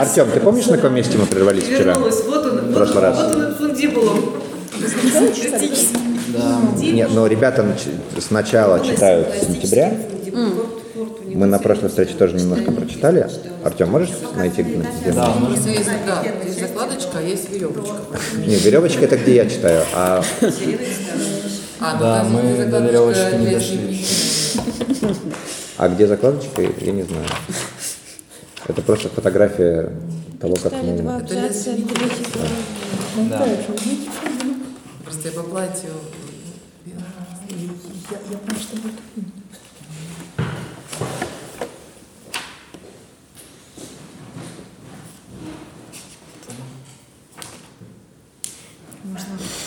Артем, 0.00 0.30
ты 0.30 0.40
помнишь, 0.40 0.66
на 0.66 0.76
каком 0.76 0.94
месте 0.94 1.18
мы 1.18 1.26
прервались 1.26 1.64
вчера? 1.64 1.92
Вернулась. 1.94 2.22
Вот 2.24 2.46
он, 2.46 2.58
В 2.70 2.74
прошлый 2.74 3.02
раз. 3.02 3.18
вот 3.22 3.36
он 3.36 3.54
фундибулум. 3.56 4.32
Да. 6.28 6.60
Нет, 6.76 7.10
но 7.12 7.26
ребята 7.26 7.62
нач- 7.62 8.20
сначала 8.20 8.84
читают 8.84 9.28
с 9.34 9.46
сентября. 9.46 9.92
Мы 11.34 11.46
на 11.46 11.58
прошлой 11.58 11.88
встрече 11.88 12.14
тоже 12.14 12.36
немножко 12.36 12.70
прочитали. 12.72 13.28
Артем, 13.64 13.90
можешь 13.90 14.10
найти, 14.36 14.62
где 14.62 15.12
Да, 15.12 15.32
есть, 15.50 15.88
да, 16.06 16.22
есть 16.44 16.60
закладочка, 16.60 17.18
а 17.18 17.22
есть 17.22 17.50
веревочка. 17.50 17.96
Не, 18.46 18.56
веревочка 18.56 19.04
это 19.04 19.16
где 19.16 19.36
я 19.36 19.46
читаю, 19.48 19.82
а 19.94 20.22
А, 21.80 21.92
ну 21.94 22.00
Да, 22.00 22.24
мы 22.24 22.64
до 22.66 22.80
веревочки 22.80 23.34
не 23.36 23.46
дошли. 23.52 24.04
А 25.76 25.88
где 25.88 26.06
закладочка, 26.06 26.62
я 26.62 26.92
не 26.92 27.02
знаю. 27.04 27.24
Это 28.68 28.82
просто 28.82 29.08
фотография 29.08 29.90
того, 30.38 30.54
как 30.54 30.64
Читали 30.72 30.98
два 30.98 31.12
мы... 31.12 31.20
абзаца 31.20 31.70
от 31.72 31.88
третьего. 31.88 32.46
Да. 33.30 33.46
Просто 35.04 35.28
я 35.28 35.32
по 35.32 35.42
платью. 35.42 35.90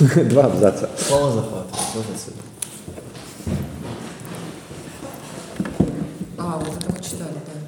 Два 0.29 0.45
абзаца. 0.45 0.89
Слово 0.97 1.31
захват. 1.31 1.67
А, 6.37 6.57
вот 6.57 6.75
это 6.75 6.91
мы 6.91 7.03
читали, 7.03 7.33
да. 7.45 7.60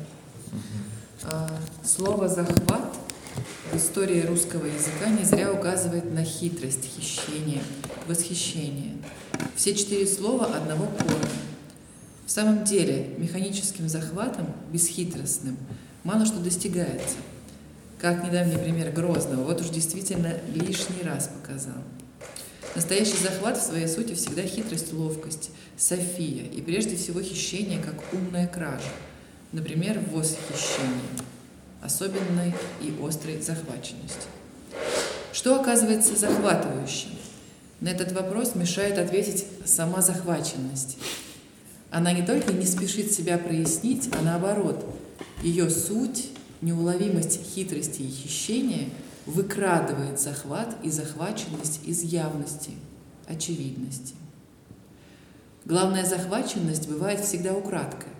Слово 1.95 2.27
«захват» 2.27 2.97
в 3.71 3.77
истории 3.77 4.21
русского 4.21 4.65
языка 4.65 5.09
не 5.09 5.23
зря 5.25 5.53
указывает 5.53 6.11
на 6.11 6.23
хитрость, 6.23 6.85
хищение, 6.85 7.61
восхищение. 8.07 8.97
Все 9.55 9.75
четыре 9.75 10.07
слова 10.07 10.47
одного 10.47 10.87
корня. 10.87 11.29
В 12.25 12.31
самом 12.31 12.63
деле, 12.63 13.13
механическим 13.19 13.87
захватом, 13.87 14.47
бесхитростным, 14.71 15.55
мало 16.03 16.25
что 16.25 16.39
достигается. 16.39 17.17
Как 17.99 18.23
недавний 18.23 18.57
пример 18.57 18.91
Грозного, 18.91 19.43
вот 19.43 19.61
уж 19.61 19.69
действительно 19.69 20.33
лишний 20.51 21.03
раз 21.03 21.29
показал. 21.41 21.83
Настоящий 22.73 23.21
захват 23.21 23.59
в 23.59 23.61
своей 23.61 23.87
сути 23.87 24.15
всегда 24.15 24.41
хитрость, 24.41 24.93
ловкость, 24.93 25.51
София 25.77 26.45
и 26.45 26.59
прежде 26.63 26.95
всего 26.95 27.21
хищение 27.21 27.79
как 27.79 28.01
умная 28.13 28.47
кража. 28.47 28.89
Например, 29.51 30.01
восхищение, 30.11 31.21
особенной 31.83 32.55
и 32.81 32.95
острой 33.05 33.41
захваченности. 33.41 34.27
Что 35.33 35.59
оказывается 35.59 36.15
захватывающим? 36.15 37.09
На 37.81 37.89
этот 37.89 38.13
вопрос 38.13 38.55
мешает 38.55 38.97
ответить 38.97 39.45
сама 39.65 40.01
захваченность. 40.01 40.97
Она 41.91 42.13
не 42.13 42.25
только 42.25 42.53
не 42.53 42.65
спешит 42.65 43.11
себя 43.11 43.37
прояснить, 43.37 44.09
а 44.17 44.21
наоборот, 44.21 44.85
ее 45.41 45.69
суть, 45.69 46.29
неуловимость 46.61 47.41
хитрости 47.53 48.01
и 48.01 48.07
хищения 48.07 48.89
выкрадывает 49.25 50.19
захват 50.19 50.77
и 50.83 50.89
захваченность 50.89 51.81
из 51.85 52.01
явности, 52.03 52.71
очевидности. 53.27 54.15
Главная 55.65 56.05
захваченность 56.05 56.87
бывает 56.87 57.19
всегда 57.19 57.53
украдкой. 57.53 58.12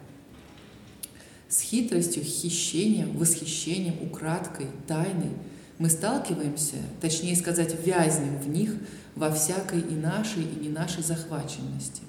С 1.53 1.61
хитростью, 1.61 2.23
хищением, 2.23 3.15
восхищением, 3.15 3.93
украдкой, 4.01 4.65
тайной 4.87 5.29
мы 5.77 5.91
сталкиваемся, 5.91 6.77
точнее 6.99 7.35
сказать, 7.35 7.75
вязнем 7.85 8.39
в 8.39 8.49
них 8.49 8.73
во 9.13 9.31
всякой 9.31 9.81
и 9.81 9.93
нашей, 9.93 10.41
и 10.41 10.63
не 10.63 10.69
нашей 10.69 11.03
захваченности. 11.03 12.01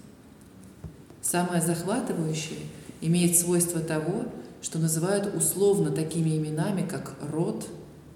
Самое 1.20 1.60
захватывающее 1.60 2.60
имеет 3.02 3.36
свойство 3.36 3.80
того, 3.80 4.24
что 4.62 4.78
называют 4.78 5.34
условно 5.34 5.90
такими 5.90 6.38
именами, 6.38 6.88
как 6.88 7.14
род, 7.30 7.68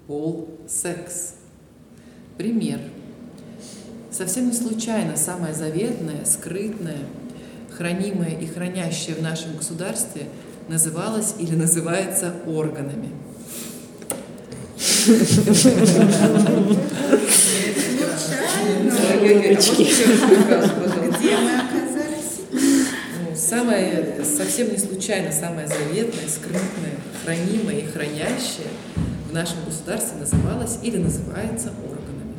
пол, 0.07 0.49
секс. 0.67 1.35
Пример. 2.39 2.79
Совсем 4.09 4.47
не 4.47 4.53
случайно 4.53 5.15
самое 5.15 5.53
заветное, 5.53 6.25
скрытное, 6.25 7.05
хранимое 7.69 8.31
и 8.31 8.47
хранящее 8.47 9.15
в 9.15 9.21
нашем 9.21 9.55
государстве 9.55 10.25
называлось 10.69 11.33
или 11.39 11.55
называется 11.55 12.33
органами. 12.45 13.09
Ну, 22.51 23.35
самое, 23.35 24.23
совсем 24.23 24.71
не 24.71 24.77
случайно, 24.77 25.31
самое 25.31 25.67
заветное, 25.67 26.27
скрытное, 26.27 26.95
хранимое 27.23 27.79
и 27.79 27.85
хранящее 27.87 28.67
в 29.29 29.33
нашем 29.33 29.65
государстве 29.65 30.19
называлось 30.19 30.77
или 30.83 30.97
называется 30.97 31.71
органами. 31.83 32.35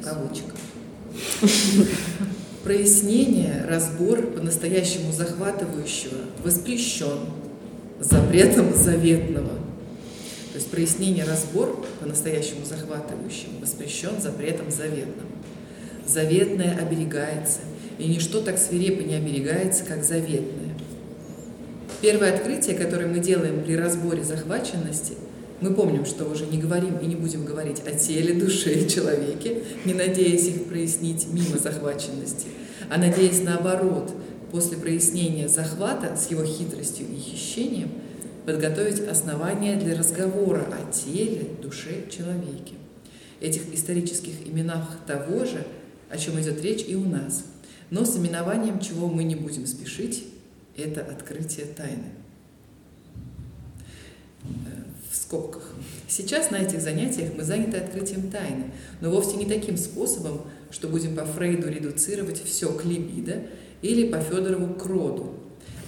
В 0.00 0.04
кавычках. 0.04 0.54
Прояснение, 2.66 3.64
разбор 3.68 4.22
по-настоящему 4.22 5.12
захватывающего 5.12 6.18
воспрещен 6.42 7.20
запретом 8.00 8.74
заветного. 8.74 9.52
То 10.50 10.56
есть 10.56 10.68
прояснение, 10.72 11.22
разбор 11.22 11.86
по-настоящему 12.00 12.64
захватывающему 12.64 13.60
воспрещен 13.60 14.20
запретом 14.20 14.72
заветного. 14.72 15.30
Заветное 16.08 16.76
оберегается, 16.76 17.60
и 17.98 18.08
ничто 18.08 18.40
так 18.40 18.58
свирепо 18.58 19.00
не 19.02 19.14
оберегается, 19.14 19.84
как 19.84 20.02
заветное. 20.02 20.74
Первое 22.00 22.34
открытие, 22.34 22.74
которое 22.74 23.06
мы 23.06 23.20
делаем 23.20 23.62
при 23.62 23.76
разборе 23.76 24.24
захваченности, 24.24 25.12
мы 25.60 25.72
помним, 25.72 26.04
что 26.04 26.26
уже 26.26 26.46
не 26.46 26.58
говорим 26.58 26.98
и 26.98 27.06
не 27.06 27.16
будем 27.16 27.44
говорить 27.44 27.80
о 27.86 27.92
теле, 27.92 28.34
душе 28.34 28.74
и 28.74 28.88
человеке, 28.88 29.62
не 29.84 29.94
надеясь 29.94 30.48
их 30.48 30.64
прояснить 30.64 31.26
мимо 31.32 31.58
захваченности, 31.58 32.48
а 32.90 32.98
надеясь 32.98 33.42
наоборот, 33.42 34.12
после 34.50 34.76
прояснения 34.76 35.48
захвата 35.48 36.16
с 36.16 36.30
его 36.30 36.44
хитростью 36.44 37.06
и 37.08 37.16
хищением, 37.16 37.90
подготовить 38.44 39.00
основания 39.00 39.76
для 39.76 39.98
разговора 39.98 40.66
о 40.70 40.92
теле, 40.92 41.48
душе, 41.60 42.08
человеке. 42.10 42.74
Этих 43.40 43.74
исторических 43.74 44.46
именах 44.46 44.98
того 45.06 45.44
же, 45.44 45.66
о 46.10 46.16
чем 46.16 46.40
идет 46.40 46.62
речь 46.62 46.84
и 46.86 46.94
у 46.94 47.04
нас. 47.04 47.44
Но 47.90 48.04
с 48.04 48.16
именованием, 48.16 48.78
чего 48.80 49.08
мы 49.08 49.24
не 49.24 49.34
будем 49.34 49.66
спешить, 49.66 50.24
это 50.76 51.00
открытие 51.00 51.66
тайны. 51.66 52.12
В 55.16 55.22
скобках. 55.22 55.62
Сейчас 56.08 56.50
на 56.50 56.56
этих 56.56 56.82
занятиях 56.82 57.30
мы 57.34 57.42
заняты 57.42 57.78
открытием 57.78 58.30
тайны, 58.30 58.70
но 59.00 59.10
вовсе 59.10 59.36
не 59.36 59.46
таким 59.46 59.78
способом, 59.78 60.42
что 60.70 60.88
будем 60.88 61.16
по 61.16 61.24
Фрейду 61.24 61.70
редуцировать 61.70 62.44
все 62.44 62.70
к 62.70 62.84
либидо 62.84 63.44
или 63.80 64.08
по 64.08 64.20
Федорову 64.20 64.74
к 64.74 64.84
роду, 64.84 65.32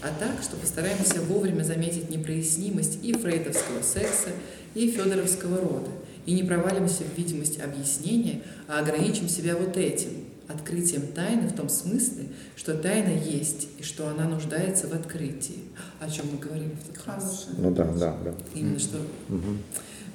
а 0.00 0.08
так, 0.18 0.42
что 0.42 0.56
постараемся 0.56 1.20
вовремя 1.20 1.62
заметить 1.62 2.08
непрояснимость 2.08 3.00
и 3.02 3.12
фрейдовского 3.12 3.82
секса, 3.82 4.30
и 4.74 4.90
федоровского 4.90 5.58
рода, 5.58 5.90
и 6.24 6.32
не 6.32 6.44
провалимся 6.44 7.02
в 7.02 7.18
видимость 7.18 7.60
объяснения, 7.60 8.40
а 8.66 8.78
ограничим 8.78 9.28
себя 9.28 9.56
вот 9.56 9.76
этим– 9.76 10.10
открытием 10.48 11.06
тайны 11.08 11.48
в 11.48 11.52
том 11.54 11.68
смысле, 11.68 12.28
что 12.56 12.74
тайна 12.74 13.10
есть 13.10 13.68
и 13.78 13.82
что 13.82 14.08
она 14.08 14.24
нуждается 14.24 14.88
в 14.88 14.92
открытии, 14.94 15.60
о 16.00 16.10
чем 16.10 16.26
мы 16.32 16.38
говорили 16.38 16.70
в 16.70 16.94
тот 16.94 17.06
раз. 17.06 17.48
Ну 17.56 17.70
да, 17.70 17.84
да, 17.84 18.16
да. 18.24 18.34
Именно 18.54 18.78
что. 18.78 18.98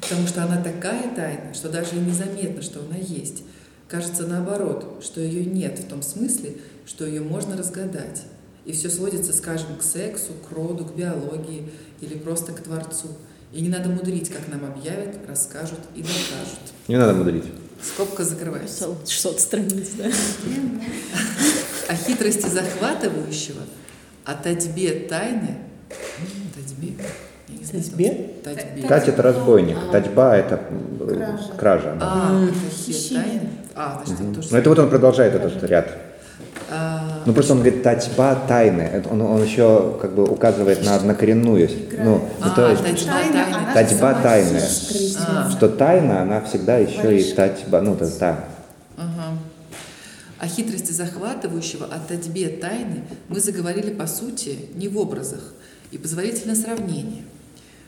Потому 0.02 0.28
что 0.28 0.44
она 0.44 0.62
такая 0.62 1.16
тайна, 1.16 1.54
что 1.54 1.70
даже 1.70 1.96
и 1.96 2.00
незаметно, 2.00 2.62
что 2.62 2.82
она 2.82 2.98
есть. 2.98 3.44
Кажется 3.88 4.28
наоборот, 4.28 5.02
что 5.04 5.22
ее 5.22 5.46
нет 5.46 5.80
в 5.80 5.88
том 5.88 6.02
смысле, 6.02 6.58
что 6.86 7.06
ее 7.06 7.22
можно 7.22 7.56
разгадать. 7.56 8.24
И 8.66 8.72
все 8.72 8.90
сводится, 8.90 9.34
скажем, 9.34 9.76
к 9.78 9.84
сексу, 9.84 10.32
к 10.48 10.52
роду, 10.52 10.86
к 10.86 10.96
биологии 10.96 11.70
или 12.02 12.18
просто 12.18 12.54
к 12.54 12.62
Творцу. 12.62 13.08
И 13.54 13.62
не 13.62 13.70
надо 13.70 13.90
мудрить, 13.90 14.30
как 14.30 14.48
нам 14.48 14.66
объявят, 14.66 15.20
расскажут 15.28 15.80
и 15.96 16.02
докажут. 16.02 16.74
Не 16.88 16.98
надо 16.98 17.14
мудрить. 17.14 17.46
Скобка 17.84 18.24
закрывается. 18.24 18.90
600 19.06 19.40
страниц, 19.40 19.90
да? 19.98 20.06
О 21.90 21.96
хитрости 21.96 22.48
захватывающего, 22.48 23.62
о 24.26 24.34
татьбе 24.36 24.92
тайны. 25.10 25.58
Татьбе? 26.56 26.94
Татьбе? 27.72 28.30
Татьбе. 28.44 28.88
Тать 28.88 29.08
это 29.10 29.22
разбойник, 29.22 29.78
татьба 29.92 30.36
это 30.36 30.62
Кража. 31.00 31.54
кража. 31.58 31.98
да. 32.00 32.08
А, 32.08 32.48
тайны. 33.10 33.50
А, 33.76 34.02
значит, 34.06 34.22
это 34.22 34.34
тоже 34.36 34.48
Ну 34.52 34.58
это 34.58 34.70
вот 34.70 34.80
он 34.80 34.90
продолжает 34.90 35.36
этот 35.36 35.64
ряд. 35.64 35.90
А, 36.70 37.13
Ну 37.26 37.34
просто 37.34 37.54
он 37.54 37.60
говорит 37.60 37.84
татьба 37.84 38.36
тайны. 38.48 39.04
Он, 39.10 39.22
он 39.22 39.44
еще 39.44 39.98
как 40.02 40.14
бы 40.14 40.24
указывает 40.26 40.84
на 40.84 40.96
однокоренную. 40.96 41.70
Ну, 42.04 42.28
ну, 42.40 42.46
то 42.56 42.68
А, 42.68 42.72
есть 42.72 42.84
татьба 42.84 44.14
тайны. 44.14 44.60
татьба 44.60 44.70
скрыть 44.70 45.18
А. 45.28 45.52
Что 45.52 45.70
тайна, 45.70 46.22
она 46.22 46.42
всегда 46.42 46.78
еще 46.78 47.20
и 47.20 47.34
татьба, 47.34 47.82
ну, 47.82 47.94
это 47.96 48.10
та. 48.10 48.46
Ага. 48.98 49.38
О 50.40 50.48
хитрости 50.48 50.92
захватывающего, 50.92 51.86
о 51.86 52.00
татьбе 52.00 52.50
тайны 52.50 53.04
мы 53.30 53.40
заговорили 53.40 53.94
по 53.94 54.08
сути 54.08 54.60
не 54.76 54.90
в 54.90 54.98
образах 54.98 55.54
и 55.92 55.98
позволительно 55.98 56.56
сравнение. 56.56 57.24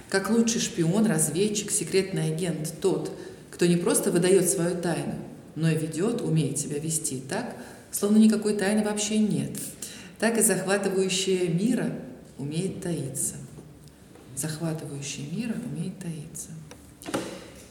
Как 0.09 0.29
лучший 0.29 0.61
шпион, 0.61 1.07
разведчик, 1.07 1.71
секретный 1.71 2.27
агент 2.27 2.71
тот, 2.79 3.11
кто 3.51 3.65
не 3.65 3.75
просто 3.75 4.11
выдает 4.11 4.49
свою 4.49 4.75
тайну, 4.75 5.15
но 5.55 5.69
и 5.69 5.75
ведет, 5.77 6.21
умеет 6.21 6.57
себя 6.57 6.79
вести 6.79 7.21
так, 7.27 7.55
словно 7.95 8.17
никакой 8.17 8.57
тайны 8.57 8.83
вообще 8.83 9.19
нет. 9.19 9.51
Так 10.19 10.37
и 10.37 10.41
захватывающее 10.41 11.47
мира 11.47 11.97
умеет 12.37 12.81
таиться. 12.81 13.35
Захватывающее 14.35 15.27
мира 15.31 15.55
умеет 15.65 15.97
таиться. 15.99 16.49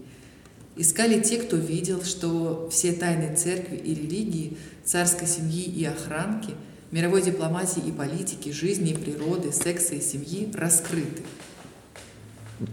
Искали 0.77 1.19
те, 1.21 1.37
кто 1.37 1.57
видел, 1.57 2.03
что 2.03 2.69
все 2.71 2.91
тайны 2.91 3.35
церкви 3.35 3.77
и 3.77 3.95
религии, 3.95 4.57
царской 4.85 5.27
семьи 5.27 5.63
и 5.63 5.83
охранки, 5.85 6.53
мировой 6.91 7.21
дипломатии 7.23 7.81
и 7.85 7.91
политики, 7.91 8.49
жизни 8.51 8.91
и 8.91 8.93
природы, 8.93 9.51
секса 9.51 9.95
и 9.95 10.01
семьи 10.01 10.51
раскрыты. 10.53 11.23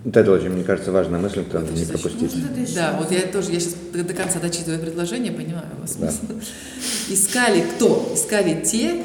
Вот 0.05 0.17
это 0.17 0.31
очень, 0.33 0.51
мне 0.51 0.65
кажется, 0.65 0.93
важная 0.93 1.19
мысль, 1.19 1.45
которую 1.45 1.67
надо 1.71 1.79
не 1.79 1.87
пропустить. 1.87 2.35
Можно 2.35 2.63
еще? 2.63 2.75
Да, 2.75 2.97
вот 2.99 3.11
я 3.11 3.23
тоже, 3.23 3.53
я 3.53 3.61
сейчас 3.61 3.75
до, 3.93 4.03
до 4.03 4.15
конца 4.15 4.39
дочитываю 4.39 4.81
предложение, 4.81 5.33
понимаю 5.33 5.67
вас 5.79 5.97
Да. 5.97 6.11
смысл. 6.11 6.41
Искали 7.11 7.65
кто? 7.77 8.13
Искали 8.15 8.63
те, 8.65 9.03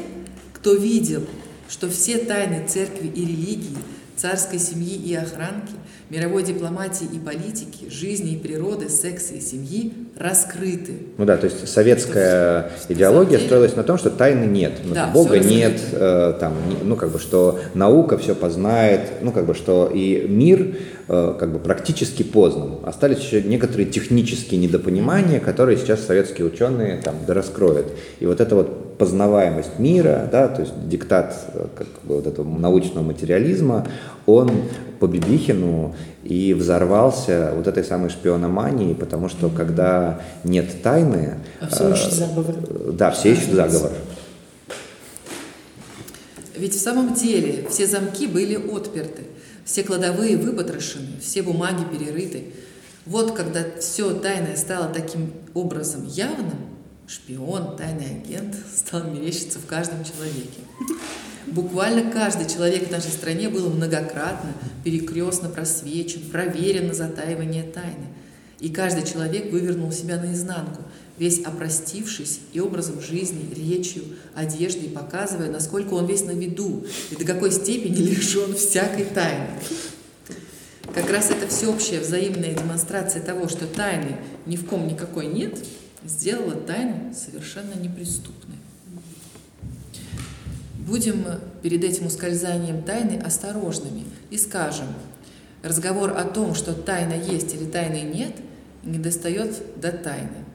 кто 0.54 0.74
видел, 0.76 1.26
что 1.70 1.90
все 1.90 2.18
тайны 2.18 2.66
церкви 2.68 3.08
и 3.08 3.22
религии, 3.22 3.78
царской 4.20 4.60
семьи 4.60 4.96
и 4.96 5.16
охранки, 5.16 5.74
мировой 6.10 6.44
дипломатии 6.44 7.08
и 7.12 7.20
политики, 7.20 7.90
жизни 7.90 8.34
и 8.34 8.38
природы, 8.38 8.90
секса 8.90 9.36
и 9.36 9.40
семьи 9.40 9.94
раскрыты. 10.18 10.94
Ну 11.18 11.26
да, 11.26 11.38
то 11.38 11.46
есть 11.46 11.68
советская 11.68 12.72
Что 12.84 12.94
идеология 12.94 13.38
деле- 13.38 13.46
строилась 13.46 13.76
на 13.76 13.84
том, 13.84 13.98
что 13.98 14.10
тайны 14.10 14.46
нет, 14.46 14.74
Да, 14.94 15.08
Бога 15.08 15.40
нет, 15.40 15.80
э, 15.94 16.34
там, 16.40 16.54
ну 16.84 16.96
как 16.96 17.12
бы, 17.12 17.20
что 17.20 17.60
наука 17.74 18.18
все 18.18 18.36
познает, 18.36 19.02
ну 19.22 19.32
как 19.32 19.46
бы, 19.46 19.54
что 19.54 19.90
и 19.94 20.28
мир 20.28 20.76
э, 21.08 21.36
как 21.40 21.54
бы 21.54 21.60
практически 21.60 22.24
познан. 22.24 22.80
Остались 22.84 23.20
еще 23.20 23.42
некоторые 23.42 23.88
технические 23.88 24.60
недопонимания, 24.60 25.40
которые 25.40 25.78
сейчас 25.78 26.06
советские 26.06 26.48
ученые 26.48 27.02
там 27.02 27.16
дораскроют. 27.26 27.88
И 28.20 28.26
вот 28.26 28.42
эта 28.42 28.56
вот 28.56 28.89
познаваемость 29.00 29.80
мира, 29.80 30.28
да, 30.30 30.50
то 30.50 30.62
есть 30.62 30.74
диктат 30.90 31.34
э, 31.54 31.68
как 31.76 31.88
бы 32.04 32.16
вот 32.16 32.28
этого 32.28 32.46
научного 32.46 33.02
материализма, 33.04 33.88
он 34.26 34.52
по 35.00 35.08
Бибихину 35.08 35.96
и 36.26 36.54
взорвался 36.54 37.54
вот 37.56 37.66
этой 37.68 37.86
самой 37.86 38.10
шпиономанией, 38.10 38.94
потому 38.94 39.30
что 39.30 39.50
когда 39.50 40.20
нет 40.44 40.84
тайны, 40.84 41.40
А 41.62 41.68
все 41.68 41.94
ищут 41.94 42.12
э, 42.12 42.16
заговор. 42.16 42.56
да, 42.92 43.12
все 43.12 43.32
ищут 43.32 43.54
заговор. 43.54 43.92
Ведь 46.58 46.76
в 46.76 46.80
самом 46.80 47.14
деле 47.14 47.66
все 47.70 47.88
замки 47.88 48.28
были 48.28 48.58
отперты, 48.58 49.24
все 49.64 49.84
кладовые 49.84 50.36
выпотрошены, 50.36 51.08
все 51.22 51.42
бумаги 51.42 51.86
перерыты. 51.90 52.48
Вот 53.06 53.32
когда 53.32 53.62
все 53.80 54.14
тайное 54.14 54.58
стало 54.58 54.90
таким 54.94 55.32
образом 55.54 56.06
явным, 56.06 56.60
шпион, 57.10 57.76
тайный 57.76 58.22
агент 58.22 58.56
стал 58.76 59.04
мерещиться 59.06 59.58
в 59.58 59.66
каждом 59.66 60.04
человеке. 60.04 60.62
Буквально 61.48 62.12
каждый 62.12 62.48
человек 62.48 62.88
в 62.88 62.92
нашей 62.92 63.10
стране 63.10 63.50
был 63.50 63.72
многократно, 63.72 64.54
перекрестно 64.84 65.50
просвечен, 65.50 66.22
проверен 66.30 66.88
на 66.88 66.94
затаивание 66.94 67.64
тайны. 67.64 68.08
И 68.60 68.70
каждый 68.70 69.08
человек 69.08 69.52
вывернул 69.52 69.92
себя 69.92 70.18
наизнанку, 70.22 70.84
весь 71.18 71.44
опростившись 71.44 72.42
и 72.54 72.60
образом 72.60 73.02
жизни, 73.02 73.52
речью, 73.56 74.04
одеждой, 74.36 74.90
показывая, 74.90 75.50
насколько 75.50 75.96
он 75.96 76.06
весь 76.06 76.26
на 76.26 76.32
виду 76.32 76.86
и 77.10 77.16
до 77.16 77.26
какой 77.26 77.52
степени 77.52 77.96
лишен 77.96 78.54
всякой 78.54 79.06
тайны. 79.06 79.48
Как 80.94 81.10
раз 81.10 81.32
эта 81.32 81.48
всеобщая 81.48 82.02
взаимная 82.02 82.54
демонстрация 82.54 83.24
того, 83.24 83.48
что 83.48 83.66
тайны 83.66 84.18
ни 84.46 84.58
в 84.58 84.66
ком 84.66 84.88
никакой 84.88 85.28
нет, 85.28 85.58
сделала 86.04 86.56
тайну 86.56 87.14
совершенно 87.14 87.74
неприступной. 87.74 88.58
Будем 90.88 91.26
перед 91.62 91.84
этим 91.84 92.08
ускользанием 92.08 92.84
тайны 92.84 93.20
осторожными 93.20 94.06
и 94.32 94.38
скажем, 94.38 94.88
разговор 95.62 96.18
о 96.18 96.24
том, 96.24 96.56
что 96.56 96.74
тайна 96.74 97.14
есть 97.14 97.54
или 97.54 97.66
тайны 97.66 98.02
нет, 98.02 98.36
не 98.84 98.98
достает 98.98 99.80
до 99.80 99.92
тайны. 99.92 100.46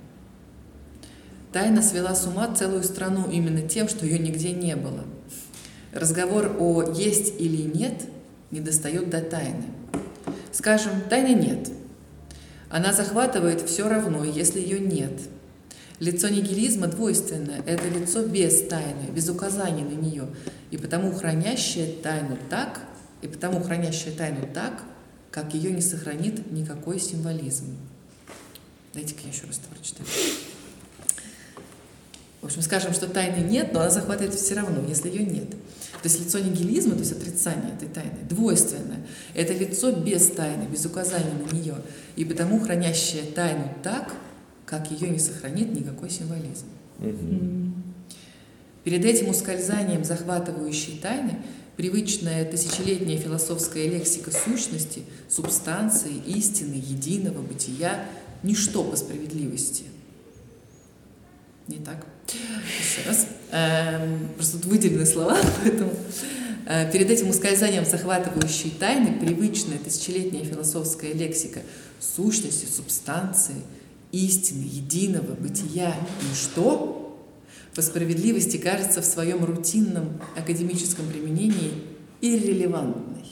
Тайна 1.53 1.83
свела 1.83 2.17
с 2.17 2.27
ума 2.27 2.53
целую 2.53 2.83
страну 2.83 3.31
именно 3.31 3.63
тем, 3.63 3.89
что 3.89 4.07
ее 4.07 4.19
нигде 4.19 4.51
не 4.51 4.75
было. 4.75 5.05
Разговор 5.93 6.57
о 6.59 6.83
есть 6.97 7.41
или 7.41 7.63
нет 7.63 8.03
не 8.51 8.61
достает 8.61 9.09
до 9.11 9.21
тайны. 9.21 9.65
Скажем, 10.51 10.93
тайны 11.09 11.35
нет. 11.35 11.69
Она 12.71 12.93
захватывает 12.93 13.61
все 13.69 13.89
равно, 13.89 14.25
если 14.25 14.61
ее 14.61 14.81
нет. 14.81 15.13
Лицо 16.01 16.29
нигилизма 16.29 16.89
двойственное. 16.89 17.63
Это 17.67 17.89
лицо 17.89 18.27
без 18.27 18.67
тайны, 18.67 19.11
без 19.15 19.29
указаний 19.29 19.85
на 19.85 19.95
нее. 19.95 20.27
И 20.71 20.77
потому 20.77 21.13
хранящее 21.13 21.95
тайну 22.03 22.37
так, 22.51 22.81
и 23.23 23.29
потому 23.29 23.63
хранящее 23.63 24.13
тайну 24.13 24.49
так, 24.53 24.83
как 25.31 25.55
ее 25.55 25.71
не 25.73 25.83
сохранит 25.83 26.51
никакой 26.51 26.99
символизм. 26.99 27.77
Дайте-ка 28.93 29.23
я 29.25 29.31
еще 29.31 29.47
раз 29.47 29.59
это 29.59 29.75
прочитаю. 29.75 30.07
В 32.45 32.47
общем, 32.49 32.61
скажем, 32.61 32.93
что 32.93 33.07
тайны 33.07 33.43
нет, 33.43 33.73
но 33.73 33.81
она 33.81 33.89
захватывает 33.89 34.35
все 34.35 34.55
равно, 34.55 34.87
если 34.87 35.09
ее 35.09 35.25
нет. 35.25 35.49
То 35.49 36.11
есть 36.11 36.21
лицо 36.21 36.39
нигилизма, 36.39 36.93
то 36.93 36.99
есть 36.99 37.13
отрицание 37.13 37.73
этой 37.75 37.89
тайны, 37.89 38.19
двойственное. 38.29 38.99
Это 39.33 39.55
лицо 39.55 39.91
без 39.93 40.27
тайны, 40.27 40.65
без 40.65 40.85
указания 40.85 41.33
на 41.33 41.57
нее. 41.57 41.77
И 42.17 42.27
потому 42.27 42.61
хранящее 42.61 43.23
тайну 43.23 43.73
так, 43.83 44.13
как 44.67 44.91
ее 44.91 45.09
не 45.09 45.19
сохранит 45.19 45.73
никакой 45.73 46.11
символизм. 46.11 46.67
Перед 48.85 49.07
этим 49.07 49.31
ускользанием 49.31 50.05
захватывающей 50.05 50.99
тайны 50.99 51.39
привычная 51.79 52.45
тысячелетняя 52.45 53.17
философская 53.17 53.89
лексика 53.89 54.31
сущности, 54.31 55.05
субстанции, 55.31 56.13
истины, 56.27 56.75
единого, 56.75 57.41
бытия– 57.41 58.05
ничто 58.43 58.85
по 58.85 58.97
справедливости. 58.97 59.85
Не 61.69 61.79
так? 61.79 62.07
Еще 62.79 63.09
раз. 63.09 63.27
Эм, 63.51 64.29
просто 64.37 64.59
тут 64.59 64.67
выделены 64.67 65.07
слова, 65.07 65.39
поэтому 65.63 65.93
э, 66.67 66.91
перед 66.93 67.11
этим 67.11 67.31
ускользанием 67.31 67.85
захватывающей 67.87 68.71
тайны 68.71 69.19
привычная 69.19 69.79
тысячелетняя 69.79 70.45
философская 70.45 71.15
лексика 71.15 71.61
сущности, 72.01 72.67
субстанции, 72.67 73.57
истины, 74.13 74.63
единого, 74.63 75.35
бытия 75.35 75.95
и 76.21 76.35
что 76.35 77.01
по 77.75 77.83
справедливости 77.83 78.57
кажется 78.57 79.03
в 79.03 79.05
своем 79.05 79.45
рутинном 79.45 80.21
академическом 80.37 81.09
применении 81.09 81.73
иррелевантной. 82.21 83.25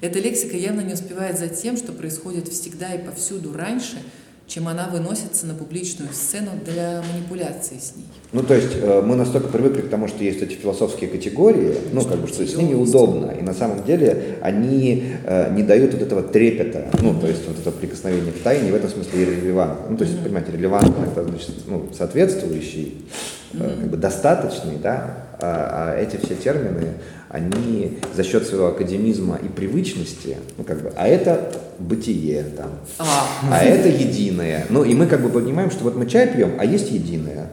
Эта 0.00 0.18
лексика 0.18 0.56
явно 0.56 0.80
не 0.80 0.94
успевает 0.94 1.38
за 1.38 1.48
тем, 1.48 1.76
что 1.76 1.92
происходит 1.92 2.48
всегда 2.48 2.94
и 2.94 3.04
повсюду 3.04 3.52
раньше, 3.52 4.02
чем 4.46 4.68
она 4.68 4.86
выносится 4.86 5.46
на 5.46 5.54
публичную 5.54 6.12
сцену 6.12 6.52
для 6.64 7.02
манипуляции 7.12 7.78
с 7.80 7.96
ней. 7.96 8.06
Ну, 8.32 8.42
то 8.42 8.54
есть 8.54 8.76
э, 8.80 9.02
мы 9.04 9.16
настолько 9.16 9.48
привыкли 9.48 9.80
к 9.80 9.88
тому, 9.88 10.06
что 10.06 10.22
есть 10.22 10.40
эти 10.40 10.54
философские 10.54 11.10
категории, 11.10 11.74
ну, 11.92 12.02
как 12.04 12.18
бы, 12.18 12.28
что 12.28 12.46
с 12.46 12.54
ними 12.54 12.74
удобно, 12.74 13.32
и 13.32 13.42
на 13.42 13.54
самом 13.54 13.84
деле 13.84 14.38
они 14.42 15.14
э, 15.24 15.52
не 15.54 15.62
дают 15.62 15.94
вот 15.94 16.02
этого 16.02 16.22
трепета, 16.22 16.88
ну, 17.02 17.18
то 17.18 17.26
есть 17.26 17.46
вот 17.48 17.58
это 17.58 17.72
прикосновение 17.72 18.32
к 18.32 18.38
тайне, 18.42 18.70
в 18.70 18.74
этом 18.74 18.88
смысле 18.88 19.24
иррелевантно. 19.24 19.86
Ну, 19.90 19.96
то 19.96 20.04
есть, 20.04 20.22
понимаете, 20.22 20.52
релевантно 20.52 21.04
это 21.04 21.24
значит, 21.24 21.50
ну, 21.66 21.88
соответствующий, 21.96 23.04
э, 23.52 23.58
как 23.58 23.90
бы 23.90 23.96
достаточный, 23.96 24.76
да, 24.80 25.26
а, 25.40 25.94
а 25.94 26.00
эти 26.00 26.16
все 26.16 26.34
термины, 26.34 26.94
они 27.28 27.98
за 28.14 28.22
счет 28.22 28.46
своего 28.46 28.68
академизма 28.68 29.38
и 29.42 29.48
привычности, 29.48 30.36
ну 30.56 30.64
как 30.64 30.82
бы, 30.82 30.92
а 30.96 31.06
это 31.08 31.52
бытие 31.78 32.44
там, 32.56 32.70
А, 32.98 33.28
а 33.50 33.62
это 33.62 33.88
единое. 33.88 34.66
Ну 34.70 34.84
и 34.84 34.94
мы 34.94 35.06
как 35.06 35.22
бы 35.22 35.28
понимаем, 35.28 35.70
что 35.70 35.84
вот 35.84 35.96
мы 35.96 36.06
чай 36.06 36.28
пьем, 36.28 36.52
а 36.58 36.64
есть 36.64 36.90
единое. 36.90 37.50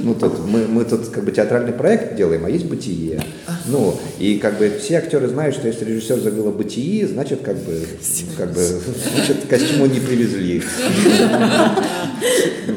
Ну 0.00 0.14
тут 0.14 0.46
мы, 0.46 0.66
мы 0.66 0.84
тут 0.84 1.08
как 1.08 1.24
бы 1.24 1.32
театральный 1.32 1.72
проект 1.72 2.16
делаем, 2.16 2.44
а 2.44 2.50
есть 2.50 2.66
бытие. 2.66 3.22
Ну 3.66 3.98
и 4.18 4.38
как 4.38 4.58
бы 4.58 4.70
все 4.80 4.98
актеры 4.98 5.28
знают, 5.28 5.54
что 5.54 5.68
если 5.68 5.84
режиссер 5.84 6.20
забыл 6.20 6.48
о 6.48 6.52
бытии, 6.52 7.04
значит 7.04 7.40
как 7.42 7.56
бы, 7.56 7.86
как 8.36 8.52
бы 8.52 8.60
значит 8.60 9.46
костюму 9.48 9.86
не 9.86 10.00
привезли. 10.00 10.62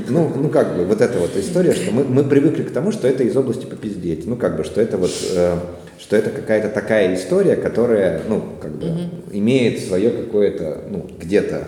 Ну, 0.10 0.32
ну 0.36 0.50
как 0.50 0.76
бы 0.76 0.86
вот 0.86 1.02
эта 1.02 1.18
вот 1.20 1.36
история, 1.36 1.74
что 1.74 1.92
мы, 1.92 2.04
мы 2.04 2.24
привыкли 2.24 2.64
к 2.64 2.72
тому, 2.72 2.92
что 2.92 3.08
это 3.08 3.24
из 3.24 3.36
области 3.36 3.66
попиздеть. 3.66 4.26
Ну 4.26 4.36
как 4.36 4.58
бы, 4.58 4.64
что 4.64 4.82
это 4.82 4.98
вот, 4.98 5.12
э, 5.32 5.58
что 6.06 6.16
это 6.16 6.30
какая-то 6.30 6.70
такая 6.70 7.16
история, 7.16 7.56
которая, 7.56 8.22
ну 8.30 8.44
как 8.62 8.76
бы 8.78 8.86
имеет 9.32 9.84
свое 9.84 10.12
какое-то, 10.12 10.82
ну 10.92 11.10
где-то. 11.20 11.68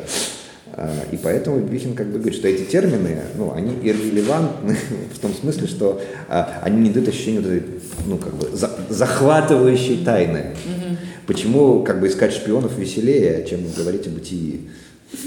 э, 0.74 0.90
И 1.12 1.18
поэтому 1.18 1.58
Бихин 1.58 1.96
как 1.96 2.06
бы 2.06 2.20
говорит, 2.20 2.36
что 2.38 2.48
эти 2.48 2.62
термины, 2.64 3.18
ну, 3.36 3.52
они 3.56 3.74
иррелевантны 3.82 4.78
в 5.16 5.18
том 5.20 5.34
смысле, 5.34 5.66
что 5.68 6.00
э, 6.30 6.44
они 6.62 6.84
не 6.84 6.90
дают 6.92 7.10
ощущения 7.10 7.40
вот 7.40 7.48
этой, 7.52 7.64
ну, 8.06 8.18
как 8.20 8.36
бы, 8.36 8.56
за- 8.56 8.78
захватывающей 8.90 10.06
тайны. 10.06 10.54
Почему, 11.26 11.84
как 11.84 12.00
бы, 12.00 12.08
искать 12.08 12.32
шпионов 12.32 12.78
веселее, 12.78 13.44
чем 13.50 13.62
говорить 13.76 14.06
о 14.06 14.12
бытии? 14.12 14.70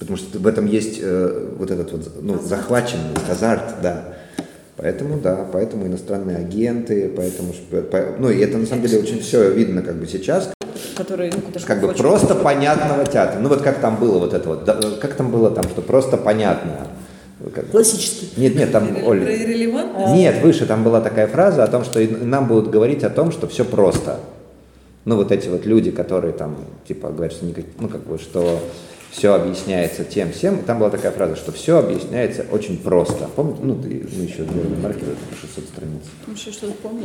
Потому 0.00 0.18
что 0.18 0.40
в 0.40 0.46
этом 0.48 0.66
есть 0.66 0.98
э, 1.00 1.50
вот 1.56 1.70
этот 1.70 1.92
вот 1.92 2.12
ну, 2.20 2.42
захваченность, 2.42 3.28
азарт, 3.30 3.76
да. 3.80 4.16
Поэтому, 4.82 5.18
да, 5.18 5.46
поэтому 5.52 5.86
иностранные 5.86 6.38
агенты, 6.38 7.08
поэтому, 7.16 7.54
ну, 8.18 8.30
и 8.30 8.40
это 8.40 8.58
на 8.58 8.66
самом 8.66 8.82
деле 8.82 8.98
очень 9.00 9.20
все 9.20 9.48
видно 9.52 9.80
как 9.80 9.94
бы 9.94 10.08
сейчас, 10.08 10.50
Который, 10.96 11.30
ну, 11.32 11.40
как 11.64 11.80
бы 11.80 11.86
хочет. 11.88 12.02
просто 12.02 12.34
понятного 12.34 13.06
театра. 13.06 13.38
Ну, 13.38 13.48
вот 13.48 13.62
как 13.62 13.78
там 13.78 13.96
было 13.96 14.18
вот 14.18 14.34
это 14.34 14.48
вот, 14.48 14.64
да, 14.64 14.80
как 15.00 15.14
там 15.14 15.30
было 15.30 15.50
там, 15.52 15.64
что 15.68 15.82
просто 15.82 16.16
понятно. 16.16 16.88
Как- 17.54 17.70
Классический. 17.70 18.28
Нет, 18.36 18.56
нет, 18.56 18.72
там, 18.72 18.88
Оль, 19.04 19.24
релевантность? 19.24 20.14
нет, 20.14 20.42
выше 20.42 20.66
там 20.66 20.82
была 20.82 21.00
такая 21.00 21.28
фраза 21.28 21.62
о 21.62 21.68
том, 21.68 21.84
что 21.84 22.00
нам 22.00 22.48
будут 22.48 22.70
говорить 22.70 23.04
о 23.04 23.10
том, 23.10 23.30
что 23.30 23.46
все 23.46 23.64
просто. 23.64 24.18
Ну, 25.04 25.14
вот 25.16 25.30
эти 25.30 25.48
вот 25.48 25.64
люди, 25.64 25.92
которые 25.92 26.32
там, 26.32 26.56
типа, 26.88 27.10
говорят, 27.10 27.32
что 27.32 27.44
никак, 27.46 27.64
ну, 27.78 27.88
как 27.88 28.02
бы, 28.04 28.18
что 28.18 28.60
все 29.12 29.34
объясняется 29.34 30.04
тем 30.04 30.32
всем. 30.32 30.62
Там 30.64 30.78
была 30.78 30.90
такая 30.90 31.12
фраза, 31.12 31.36
что 31.36 31.52
все 31.52 31.78
объясняется 31.78 32.46
очень 32.50 32.78
просто. 32.78 33.28
Помните? 33.36 33.60
Ну, 33.62 33.74
ты, 33.80 33.88
мы 34.16 34.24
еще 34.24 34.38
делали 34.44 34.74
маркер, 34.82 35.02
это 35.02 35.20
по 35.30 35.36
600 35.36 35.64
страниц. 35.66 36.02
Еще 36.34 36.50
что-то 36.50 36.72
помню. 36.82 37.04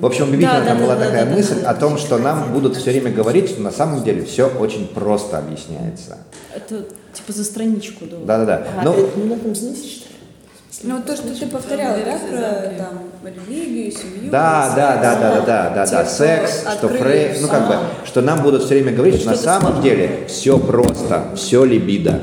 В 0.00 0.06
общем, 0.06 0.28
у 0.28 0.32
Бибикина 0.32 0.60
Да, 0.60 0.64
там 0.64 0.78
да, 0.78 0.84
была 0.84 0.96
да, 0.96 1.04
такая 1.06 1.26
мысль 1.26 1.60
да. 1.60 1.70
о 1.70 1.74
том, 1.74 1.98
что 1.98 2.18
нам 2.18 2.52
будут 2.52 2.76
все 2.76 2.92
время 2.92 3.10
говорить, 3.10 3.50
что 3.50 3.60
на 3.62 3.72
самом 3.72 4.04
деле 4.04 4.24
все 4.24 4.46
очень 4.48 4.86
просто 4.86 5.38
объясняется. 5.38 6.18
Это 6.54 6.84
типа 7.12 7.32
за 7.32 7.44
страничку, 7.44 8.04
да. 8.06 8.16
Да-да-да. 8.24 8.66
А, 8.78 8.84
Ну, 8.84 8.92
это, 8.92 9.10
ну, 9.18 9.24
на 9.26 9.32
этом 9.34 9.54
знаете, 9.54 9.88
что? 9.88 10.04
Ну, 10.84 11.02
то, 11.02 11.16
что 11.16 11.34
ты 11.34 11.46
повторяла, 11.46 11.98
да, 11.98 12.18
про 12.30 12.78
там 12.78 13.02
религию, 13.28 13.92
семью. 13.92 14.30
Да, 14.30 14.72
да, 14.76 14.96
да, 14.96 15.14
да, 15.14 15.20
да, 15.20 15.40
да, 15.40 15.70
да, 15.74 15.86
да, 15.86 16.04
секс, 16.04 16.64
что 16.76 16.88
Фрей, 16.88 17.36
ну 17.40 17.48
как 17.48 17.68
бы, 17.68 17.76
что 18.04 18.20
нам 18.20 18.42
будут 18.42 18.64
все 18.64 18.74
время 18.74 18.92
говорить, 18.92 19.20
что 19.20 19.30
на 19.30 19.36
самом 19.36 19.82
деле 19.82 20.24
все 20.28 20.58
просто, 20.58 21.24
все 21.34 21.64
либидо. 21.64 22.20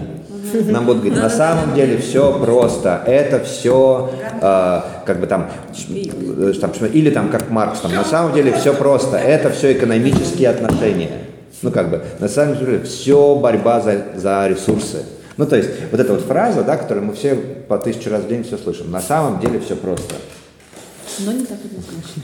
Нам 0.65 0.85
будут 0.85 1.03
говорить, 1.03 1.21
на 1.21 1.29
самом 1.29 1.73
деле 1.75 1.97
все 1.97 2.37
просто, 2.37 3.01
это 3.05 3.39
все, 3.39 4.11
как 5.05 5.19
бы 5.19 5.27
там, 5.27 5.49
э, 5.89 6.53
там, 6.59 6.71
или 6.91 7.09
там 7.09 7.29
как 7.29 7.49
Маркс, 7.49 7.79
там, 7.79 7.93
на 7.93 8.03
самом 8.03 8.33
деле 8.33 8.51
все 8.53 8.73
просто, 8.73 9.17
это 9.17 9.49
все 9.49 9.71
экономические 9.71 10.49
отношения. 10.49 11.09
Ну 11.61 11.71
как 11.71 11.89
бы, 11.89 12.01
на 12.19 12.27
самом 12.27 12.57
деле 12.57 12.81
все 12.81 13.35
борьба 13.35 13.79
за, 13.81 14.01
за 14.15 14.47
ресурсы. 14.47 15.05
Ну 15.37 15.45
то 15.45 15.55
есть 15.55 15.69
вот 15.91 15.99
эта 15.99 16.11
вот 16.13 16.23
фраза, 16.23 16.63
да, 16.63 16.75
которую 16.75 17.05
мы 17.05 17.13
все 17.13 17.35
по 17.35 17.77
тысячу 17.77 18.09
раз 18.09 18.23
в 18.23 18.27
день 18.27 18.43
все 18.43 18.57
слышим, 18.57 18.91
на 18.91 18.99
самом 19.01 19.39
деле 19.39 19.59
все 19.59 19.75
просто. 19.75 20.15
Но 21.25 21.31
не 21.31 21.45
так 21.45 21.57
однозначно. 21.63 22.21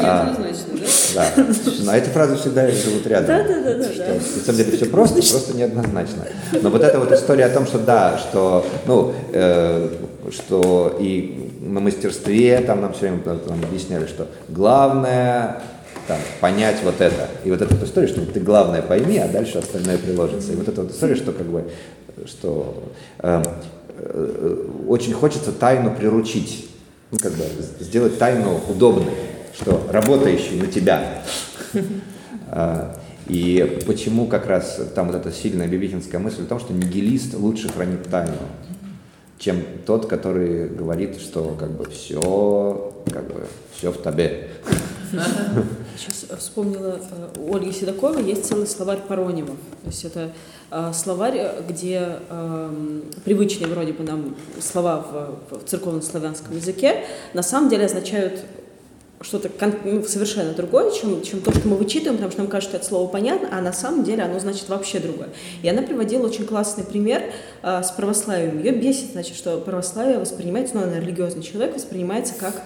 А, 0.04 0.36
Да. 1.14 1.26
Но 1.84 1.94
эти 1.94 2.08
фразы 2.08 2.36
всегда 2.36 2.68
живут 2.70 3.06
рядом. 3.06 3.26
Да, 3.26 3.42
да, 3.42 3.62
да, 3.62 3.74
да. 3.74 4.14
На 4.14 4.20
самом 4.20 4.56
деле 4.56 4.76
все 4.76 4.86
просто, 4.86 5.16
просто 5.16 5.56
неоднозначно. 5.56 6.26
Но 6.60 6.70
вот 6.70 6.82
эта 6.82 6.98
вот 6.98 7.12
история 7.12 7.46
о 7.46 7.50
том, 7.50 7.66
что 7.66 7.78
да, 7.78 8.18
что, 8.18 8.66
ну, 8.86 9.14
э, 9.32 9.88
что 10.30 10.96
и 11.00 11.50
на 11.60 11.80
мастерстве 11.80 12.60
там 12.60 12.80
нам 12.80 12.92
все 12.92 13.02
время 13.02 13.20
там 13.20 13.62
объясняли, 13.64 14.06
что 14.06 14.28
главное 14.48 15.62
там, 16.06 16.18
понять 16.40 16.76
вот 16.82 17.00
это. 17.00 17.28
И 17.44 17.50
вот 17.50 17.62
эта 17.62 17.74
вот 17.74 17.84
история, 17.84 18.08
что 18.08 18.24
ты 18.26 18.40
главное 18.40 18.82
пойми, 18.82 19.18
а 19.18 19.28
дальше 19.28 19.58
остальное 19.58 19.98
приложится. 19.98 20.52
И 20.52 20.56
вот 20.56 20.68
эта 20.68 20.82
вот 20.82 20.92
история, 20.92 21.14
что 21.14 21.32
как 21.32 21.46
бы, 21.46 21.70
что 22.26 22.82
э, 23.20 23.42
э, 23.98 24.66
очень 24.88 25.12
хочется 25.12 25.52
тайну 25.52 25.94
приручить, 25.94 26.68
ну, 27.12 27.18
как 27.18 27.32
бы 27.32 27.44
сделать 27.78 28.18
тайну 28.18 28.58
удобной, 28.68 29.12
что 29.54 29.86
работающей 29.90 30.56
на 30.56 30.66
тебя. 30.66 31.22
А, 32.54 33.00
И 33.28 33.80
почему 33.86 34.26
как 34.26 34.44
раз 34.44 34.78
там 34.94 35.06
вот 35.06 35.16
эта 35.16 35.32
сильная 35.32 35.66
бибихинская 35.66 36.20
мысль 36.20 36.42
о 36.42 36.46
том, 36.46 36.60
что 36.60 36.74
нигилист 36.74 37.32
лучше 37.32 37.70
хранит 37.70 38.02
тайну, 38.10 38.36
чем 39.38 39.62
тот, 39.86 40.04
который 40.06 40.68
говорит, 40.68 41.18
что 41.18 41.56
как 41.58 41.70
бы 41.70 41.88
все, 41.88 42.92
как 43.10 43.26
бы 43.26 43.46
все 43.74 43.90
в 43.90 44.02
тебе. 44.02 44.50
Сейчас 45.96 46.26
вспомнила, 46.38 47.00
э, 47.10 47.28
у 47.38 47.56
Ольги 47.56 47.72
Седоковой 47.72 48.22
есть 48.24 48.44
целый 48.44 48.66
словарь 48.66 49.00
паронимов. 49.00 49.56
То 49.82 49.86
есть 49.86 50.04
это 50.04 50.30
словарь, 50.92 51.38
э, 51.38 51.62
где 51.68 52.18
эм, 52.30 53.04
привычные 53.24 53.68
вроде 53.68 53.92
бы 53.92 54.04
нам 54.04 54.36
слова 54.60 55.38
в, 55.50 55.56
в 55.56 55.64
церковно-славянском 55.68 56.56
языке 56.56 57.04
на 57.34 57.42
самом 57.42 57.68
деле 57.68 57.86
означают 57.86 58.40
что-то 59.22 59.50
ну, 59.84 60.02
совершенно 60.04 60.52
другое, 60.52 60.90
чем, 60.90 61.22
чем 61.22 61.40
то, 61.40 61.52
что 61.52 61.68
мы 61.68 61.76
вычитываем, 61.76 62.16
потому 62.16 62.32
что 62.32 62.40
нам 62.40 62.50
кажется, 62.50 62.70
что 62.70 62.76
это 62.78 62.86
слово 62.86 63.08
понятно, 63.08 63.48
а 63.52 63.60
на 63.60 63.72
самом 63.72 64.04
деле 64.04 64.22
оно 64.22 64.38
значит 64.38 64.68
вообще 64.68 64.98
другое. 64.98 65.28
И 65.62 65.68
она 65.68 65.82
приводила 65.82 66.26
очень 66.26 66.46
классный 66.46 66.84
пример 66.84 67.22
э, 67.62 67.82
с 67.82 67.90
православием. 67.92 68.58
Ее 68.58 68.72
бесит, 68.72 69.12
значит, 69.12 69.36
что 69.36 69.58
православие 69.58 70.18
воспринимается, 70.18 70.76
ну, 70.76 70.82
она 70.82 70.98
религиозный 70.98 71.42
человек, 71.42 71.74
воспринимается 71.74 72.34
как 72.34 72.62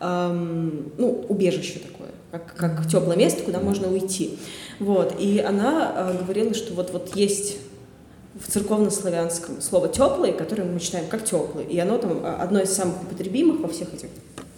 эм, 0.00 0.92
ну, 0.98 1.24
убежище 1.28 1.80
такое, 1.80 2.10
как, 2.30 2.54
как 2.54 2.88
теплое 2.88 3.16
место, 3.16 3.42
куда 3.42 3.60
можно 3.60 3.88
уйти. 3.88 4.38
Вот. 4.80 5.16
И 5.20 5.40
она 5.40 5.92
э, 5.96 6.18
говорила, 6.22 6.54
что 6.54 6.74
вот, 6.74 6.90
вот 6.92 7.16
есть 7.16 7.58
в 8.34 8.50
церковно-славянском 8.50 9.60
слово 9.60 9.88
теплый, 9.88 10.32
которое 10.32 10.64
мы 10.64 10.80
читаем 10.80 11.06
как 11.06 11.24
теплый, 11.24 11.64
и 11.66 11.78
оно 11.78 11.98
там 11.98 12.20
а, 12.24 12.38
одно 12.42 12.60
из 12.60 12.72
самых 12.72 13.02
употребимых 13.02 13.60
во 13.60 13.68
всех 13.68 13.94
этих 13.94 14.08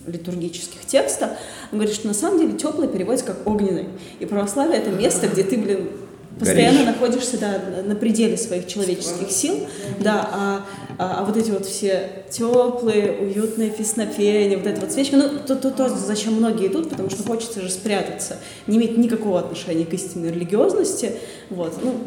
литургических 0.07 0.87
текстах. 0.87 1.31
Он 1.73 1.79
говорит, 1.79 1.95
что 1.95 2.07
на 2.07 2.15
самом 2.15 2.39
деле 2.39 2.57
теплый 2.57 2.89
переводится 2.89 3.27
как 3.27 3.47
огненный. 3.47 3.87
И 4.19 4.25
православие 4.27 4.79
это 4.79 4.91
место, 4.91 5.29
где 5.29 5.43
ты, 5.43 5.59
блин, 5.59 5.91
постоянно 6.39 6.79
Горишь. 6.85 6.95
находишься 6.95 7.39
да, 7.39 7.59
на- 7.59 7.83
на 7.83 7.97
пределе 7.97 8.37
своих 8.37 8.67
человеческих 8.67 9.31
сил, 9.31 9.67
да, 10.01 10.29
а, 10.33 10.67
а, 10.99 11.21
а 11.21 11.25
вот 11.25 11.37
эти 11.37 11.51
вот 11.51 11.67
все 11.67 12.25
теплые, 12.31 13.13
уютные 13.13 13.71
песнопения, 13.71 14.57
вот 14.57 14.67
эта 14.67 14.81
вот 14.81 14.93
свечка, 14.93 15.17
ну, 15.17 15.39
то, 15.47 15.57
то, 15.57 15.71
то, 15.71 15.89
зачем 15.89 16.35
многие 16.35 16.69
идут, 16.69 16.89
потому 16.91 17.11
что 17.11 17.23
хочется 17.23 17.61
же 17.61 17.71
спрятаться, 17.71 18.39
не 18.67 18.79
имеет 18.79 18.97
никакого 18.97 19.41
отношения 19.41 19.85
к 19.85 19.93
истинной 19.93 20.33
религиозности, 20.33 21.13
вот, 21.51 21.75
ну, 21.83 21.99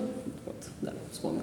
вот, 0.45 0.55
да, 0.81 0.93
вспомнил. 1.11 1.41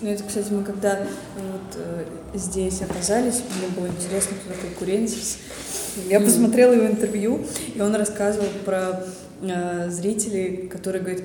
Ну, 0.00 0.10
это, 0.10 0.22
кстати, 0.22 0.52
мы 0.52 0.62
когда 0.62 0.98
вот, 0.98 1.76
э, 1.76 2.04
здесь 2.34 2.82
оказались, 2.82 3.42
мне 3.56 3.68
было 3.74 3.86
интересно, 3.86 4.36
кто 4.36 4.52
такой 4.52 4.68
Курензис. 4.78 5.38
Я 6.10 6.20
посмотрела 6.20 6.72
его 6.72 6.86
интервью, 6.86 7.46
и 7.74 7.80
он 7.80 7.94
рассказывал 7.94 8.48
про 8.66 9.02
э, 9.50 9.90
зрителей, 9.90 10.68
которые 10.68 11.02
говорят, 11.02 11.22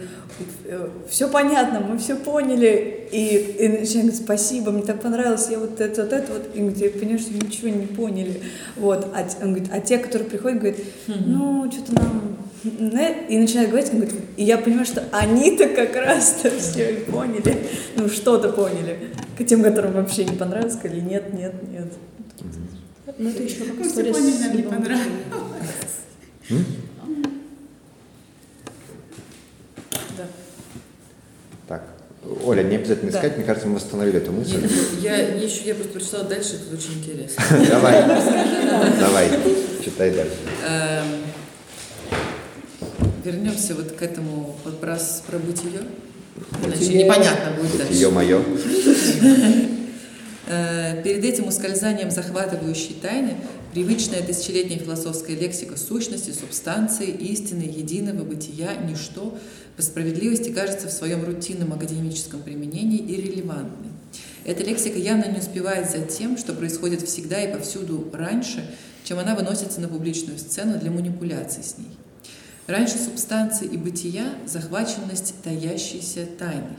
все 1.09 1.29
понятно, 1.29 1.79
мы 1.79 1.97
все 1.97 2.15
поняли, 2.15 3.07
и, 3.11 3.55
и 3.59 3.67
начинают 3.67 3.91
говорить, 3.91 4.15
спасибо, 4.17 4.71
мне 4.71 4.83
так 4.83 5.01
понравилось, 5.01 5.47
я 5.49 5.59
вот 5.59 5.79
это, 5.79 6.03
вот 6.03 6.13
это, 6.13 6.33
вот, 6.33 6.49
и 6.53 6.59
говорит, 6.59 6.77
я 6.77 6.89
понимаю, 6.89 7.19
что 7.19 7.33
ничего 7.33 7.69
не 7.69 7.87
поняли, 7.87 8.41
вот, 8.75 9.07
а, 9.13 9.27
он 9.41 9.53
говорит, 9.53 9.69
а 9.73 9.79
те, 9.79 9.97
которые 9.97 10.29
приходят, 10.29 10.59
говорят, 10.59 10.79
ну, 11.07 11.69
что-то 11.71 11.93
нам, 11.95 12.37
не?» 12.63 13.27
и 13.29 13.37
начинают 13.37 13.71
говорить, 13.71 13.91
он 13.91 13.99
говорит, 14.01 14.21
и 14.37 14.43
я 14.43 14.57
понимаю, 14.57 14.85
что 14.85 15.03
они-то 15.11 15.67
как 15.69 15.95
раз-то 15.95 16.51
все 16.51 16.91
и 16.93 16.95
поняли, 17.05 17.57
ну, 17.95 18.09
что-то 18.09 18.49
поняли, 18.49 19.09
к 19.37 19.43
тем, 19.45 19.63
которым 19.63 19.93
вообще 19.93 20.25
не 20.25 20.35
понравилось, 20.35 20.73
сказали, 20.73 21.01
нет, 21.01 21.33
нет, 21.33 21.53
нет. 21.71 21.93
Ну, 23.17 23.29
это 23.29 23.43
еще 23.43 23.65
как 23.65 23.79
все 23.85 23.87
история 23.87 24.13
с 24.13 24.39
нам 24.39 24.55
не 24.55 24.61
Львом. 24.61 24.75
понравилось. 24.75 25.09
Да. 30.19 30.25
Так. 31.67 31.83
Оля, 32.43 32.63
не 32.63 32.75
обязательно 32.75 33.11
Да. 33.11 33.17
искать, 33.17 33.37
мне 33.37 33.45
кажется, 33.45 33.67
мы 33.67 33.75
восстановили 33.75 34.17
эту 34.17 34.31
мысль. 34.33 34.59
Нет, 34.61 34.69
я 35.01 35.31
не 35.31 35.45
еще, 35.45 35.63
я 35.63 35.75
просто 35.75 35.93
прочитала 35.93 36.23
дальше, 36.25 36.55
это 36.55 36.75
очень 36.75 36.99
интересно. 36.99 37.43
Давай, 37.69 38.03
давай, 38.99 39.29
читай 39.83 40.11
дальше. 40.11 40.33
Эм, 40.67 41.05
Вернемся 43.23 43.75
вот 43.75 43.91
к 43.91 44.01
этому 44.01 44.57
подбрас 44.63 45.23
про 45.27 45.37
бытие. 45.39 45.81
Иначе 46.63 46.93
непонятно 47.03 47.51
будет 47.61 47.77
дальше. 47.77 47.93
Ее 47.93 48.09
мое. 48.09 48.43
Э, 50.51 51.03
Перед 51.03 51.23
этим 51.23 51.47
ускользанием 51.47 52.09
захватывающей 52.09 52.95
тайны 52.99 53.35
привычная 53.73 54.21
тысячелетняя 54.21 54.79
философская 54.79 55.35
лексика 55.35 55.77
сущности, 55.77 56.31
субстанции, 56.31 57.07
истины, 57.07 57.61
единого 57.61 58.23
бытия, 58.23 58.75
ничто 58.75 59.37
по 59.75 59.81
справедливости 59.81 60.49
кажется 60.49 60.87
в 60.87 60.91
своем 60.91 61.23
рутинном 61.23 61.73
академическом 61.73 62.41
применении 62.41 62.99
иррелевантной. 62.99 63.89
Эта 64.45 64.63
лексика 64.63 64.97
явно 64.97 65.29
не 65.29 65.39
успевает 65.39 65.89
за 65.89 65.99
тем, 65.99 66.37
что 66.37 66.53
происходит 66.53 67.01
всегда 67.03 67.41
и 67.41 67.53
повсюду 67.53 68.09
раньше, 68.13 68.69
чем 69.03 69.19
она 69.19 69.35
выносится 69.35 69.81
на 69.81 69.87
публичную 69.87 70.39
сцену 70.39 70.79
для 70.79 70.91
манипуляций 70.91 71.63
с 71.63 71.77
ней. 71.77 71.97
Раньше 72.67 72.97
субстанции 72.97 73.67
и 73.67 73.77
бытия– 73.77 74.33
захваченность 74.45 75.35
таящейся 75.43 76.27
тайной. 76.37 76.77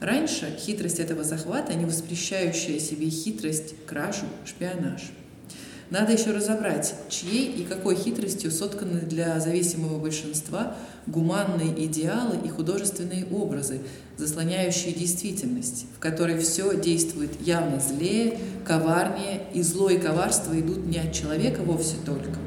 Раньше 0.00 0.56
хитрость 0.58 0.98
этого 0.98 1.24
захвата, 1.24 1.74
не 1.74 1.84
воспрещающая 1.84 2.78
себе 2.78 3.08
хитрость, 3.08 3.74
кражу, 3.86 4.26
шпионаж. 4.44 5.12
Надо 5.90 6.12
еще 6.12 6.30
разобрать, 6.30 6.94
чьей 7.08 7.52
и 7.52 7.64
какой 7.64 7.94
хитростью 7.94 8.50
сотканы 8.50 9.00
для 9.00 9.38
зависимого 9.38 9.98
большинства 9.98 10.76
гуманные 11.06 11.84
идеалы 11.86 12.38
и 12.44 12.48
художественные 12.48 13.26
образы, 13.26 13.80
заслоняющие 14.16 14.92
действительность, 14.92 15.86
в 15.96 16.00
которой 16.00 16.38
все 16.38 16.76
действует 16.80 17.40
явно 17.40 17.80
злее, 17.80 18.38
коварнее, 18.64 19.42
и 19.52 19.62
зло 19.62 19.90
и 19.90 19.98
коварство 19.98 20.58
идут 20.58 20.86
не 20.86 20.98
от 20.98 21.12
человека 21.12 21.62
вовсе 21.62 21.96
только, 22.04 22.38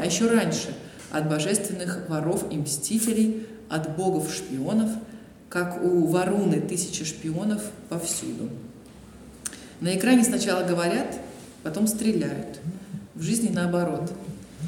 а 0.00 0.06
еще 0.06 0.30
раньше– 0.30 0.74
от 1.10 1.28
божественных 1.28 2.08
воров 2.08 2.44
и 2.50 2.56
мстителей, 2.56 3.46
от 3.68 3.96
богов-шпионов, 3.96 4.90
как 5.48 5.82
у 5.82 6.06
Варуны 6.06 6.60
тысячи 6.60 7.04
шпионов 7.04 7.62
повсюду. 7.88 8.50
На 9.80 9.96
экране 9.96 10.24
сначала 10.24 10.66
говорят, 10.66 11.18
потом 11.68 11.86
стреляют. 11.86 12.60
В 13.14 13.20
жизни 13.20 13.50
наоборот. 13.52 14.10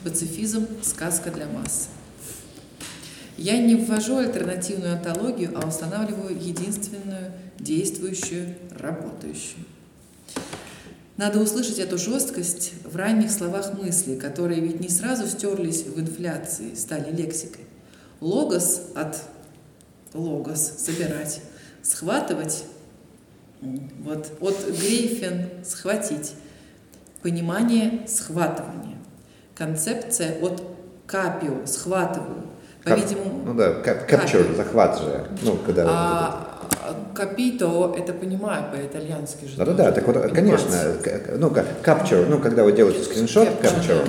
Пацифизм– 0.04 0.66
сказка 0.82 1.30
для 1.30 1.46
масс. 1.46 1.88
Я 3.38 3.56
не 3.56 3.74
ввожу 3.74 4.18
альтернативную 4.18 4.92
антологию, 4.98 5.58
а 5.58 5.66
устанавливаю 5.66 6.36
единственную, 6.38 7.32
действующую, 7.58 8.54
работающую. 8.78 9.64
Надо 11.16 11.40
услышать 11.40 11.78
эту 11.78 11.96
жесткость 11.96 12.72
в 12.84 12.94
ранних 12.96 13.30
словах 13.30 13.72
мысли, 13.80 14.16
которые 14.16 14.60
ведь 14.60 14.80
не 14.80 14.90
сразу 14.90 15.26
стерлись 15.26 15.84
в 15.84 15.98
инфляции, 15.98 16.74
стали 16.74 17.16
лексикой. 17.16 17.64
Логос 18.20 18.82
от 18.94 19.22
логос 20.12 20.74
собирать, 20.76 21.40
схватывать, 21.82 22.64
вот 24.00 24.30
от 24.40 24.66
грейфен 24.78 25.48
схватить, 25.64 26.32
понимание 27.22 28.06
схватывания, 28.06 28.96
концепция 29.54 30.40
от 30.40 30.62
капио 31.06 31.66
схватываю, 31.66 32.44
по-видимому. 32.84 33.42
Ну 33.44 33.54
да, 33.54 33.80
capture, 33.82 34.56
захват 34.56 34.98
же. 34.98 35.26
Ну, 35.42 35.58
когда... 35.66 35.84
А 35.86 36.50
капито 37.14 37.94
это 37.96 38.12
понимаю 38.12 38.64
по-итальянски 38.72 39.44
же. 39.44 39.56
Да-да-да, 39.56 39.92
так 39.92 40.06
вот, 40.06 40.16
конечно, 40.32 40.70
ну, 41.36 41.48
capture, 41.48 42.26
ну, 42.28 42.38
когда 42.38 42.64
вы 42.64 42.72
делаете 42.72 43.02
скриншот, 43.02 43.48
capture, 43.62 44.04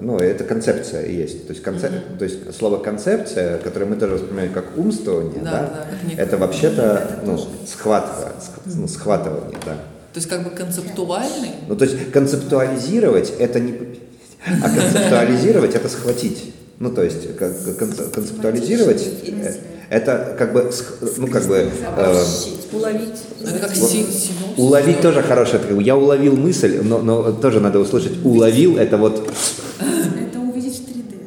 ну, 0.00 0.18
это 0.18 0.44
концепция 0.44 1.04
и 1.04 1.14
есть. 1.14 1.46
То 1.46 1.52
есть, 1.52 1.62
концеп... 1.62 1.92
то 2.18 2.24
есть 2.24 2.54
слово 2.54 2.78
концепция, 2.78 3.58
которое 3.58 3.86
мы 3.86 3.96
тоже 3.96 4.14
воспринимаем 4.14 4.52
как 4.52 4.76
умствование, 4.76 5.40
Да, 5.42 5.50
да, 5.50 5.68
да, 5.68 6.22
это 6.22 6.36
вообще-то 6.36 7.20
ну, 7.24 7.38
схватывание, 7.66 8.32
ну, 8.66 8.88
схватывание, 8.88 9.58
да. 9.64 9.76
То 10.14 10.18
есть 10.18 10.28
как 10.28 10.44
бы 10.44 10.50
концептуальный, 10.50 11.50
Ну, 11.68 11.74
то 11.74 11.84
есть 11.84 12.12
концептуализировать 12.12 13.32
это 13.38 13.58
не 13.58 13.74
а 14.62 14.68
концептуализировать 14.70 15.74
это 15.74 15.88
схватить. 15.88 16.54
Ну, 16.78 16.90
то 16.90 17.02
есть 17.02 17.36
как- 17.36 17.52
конце- 17.78 18.10
концептуализировать 18.12 19.02
э, 19.26 19.54
это 19.90 20.36
как 20.38 20.52
бы, 20.52 20.70
ну, 21.16 21.26
как 21.26 21.44
бы 21.46 21.56
э, 21.96 22.24
Уловить. 22.72 23.18
это 23.42 23.58
как 23.58 23.76
Вот. 23.76 23.92
уловить 24.56 25.00
тоже 25.00 25.22
хорошее. 25.22 25.60
Я 25.80 25.96
уловил 25.96 26.36
мысль, 26.36 26.80
но, 26.82 27.00
но 27.00 27.32
тоже 27.32 27.58
надо 27.60 27.80
услышать. 27.80 28.12
Уловил 28.24 28.76
это 28.78 28.96
вот 28.98 29.28
Это 29.80 30.38
увидеть 30.40 30.78
в 30.78 30.88
3D. 30.88 31.26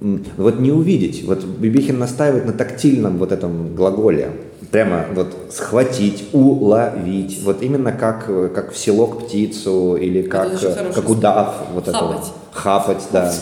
Идею. 0.00 0.24
Вот 0.36 0.58
не 0.60 0.72
увидеть. 0.72 1.24
Вот 1.24 1.44
Бибихин 1.44 1.98
настаивает 1.98 2.46
на 2.46 2.52
тактильном 2.52 3.18
вот 3.18 3.30
этом 3.30 3.74
глаголе. 3.76 4.32
Прямо 4.74 5.04
вот 5.12 5.36
схватить, 5.52 6.30
уловить. 6.32 7.40
Вот 7.44 7.62
именно 7.62 7.92
как, 7.92 8.26
как 8.52 8.72
в 8.72 8.76
селок 8.76 9.24
птицу 9.24 9.94
или 9.94 10.22
как, 10.22 10.48
как 10.60 11.08
удав. 11.08 11.54
Вот 11.72 11.86
это 11.86 11.96
Хапать. 11.96 12.16
вот. 12.16 12.32
Хапать, 12.52 13.02
да. 13.12 13.32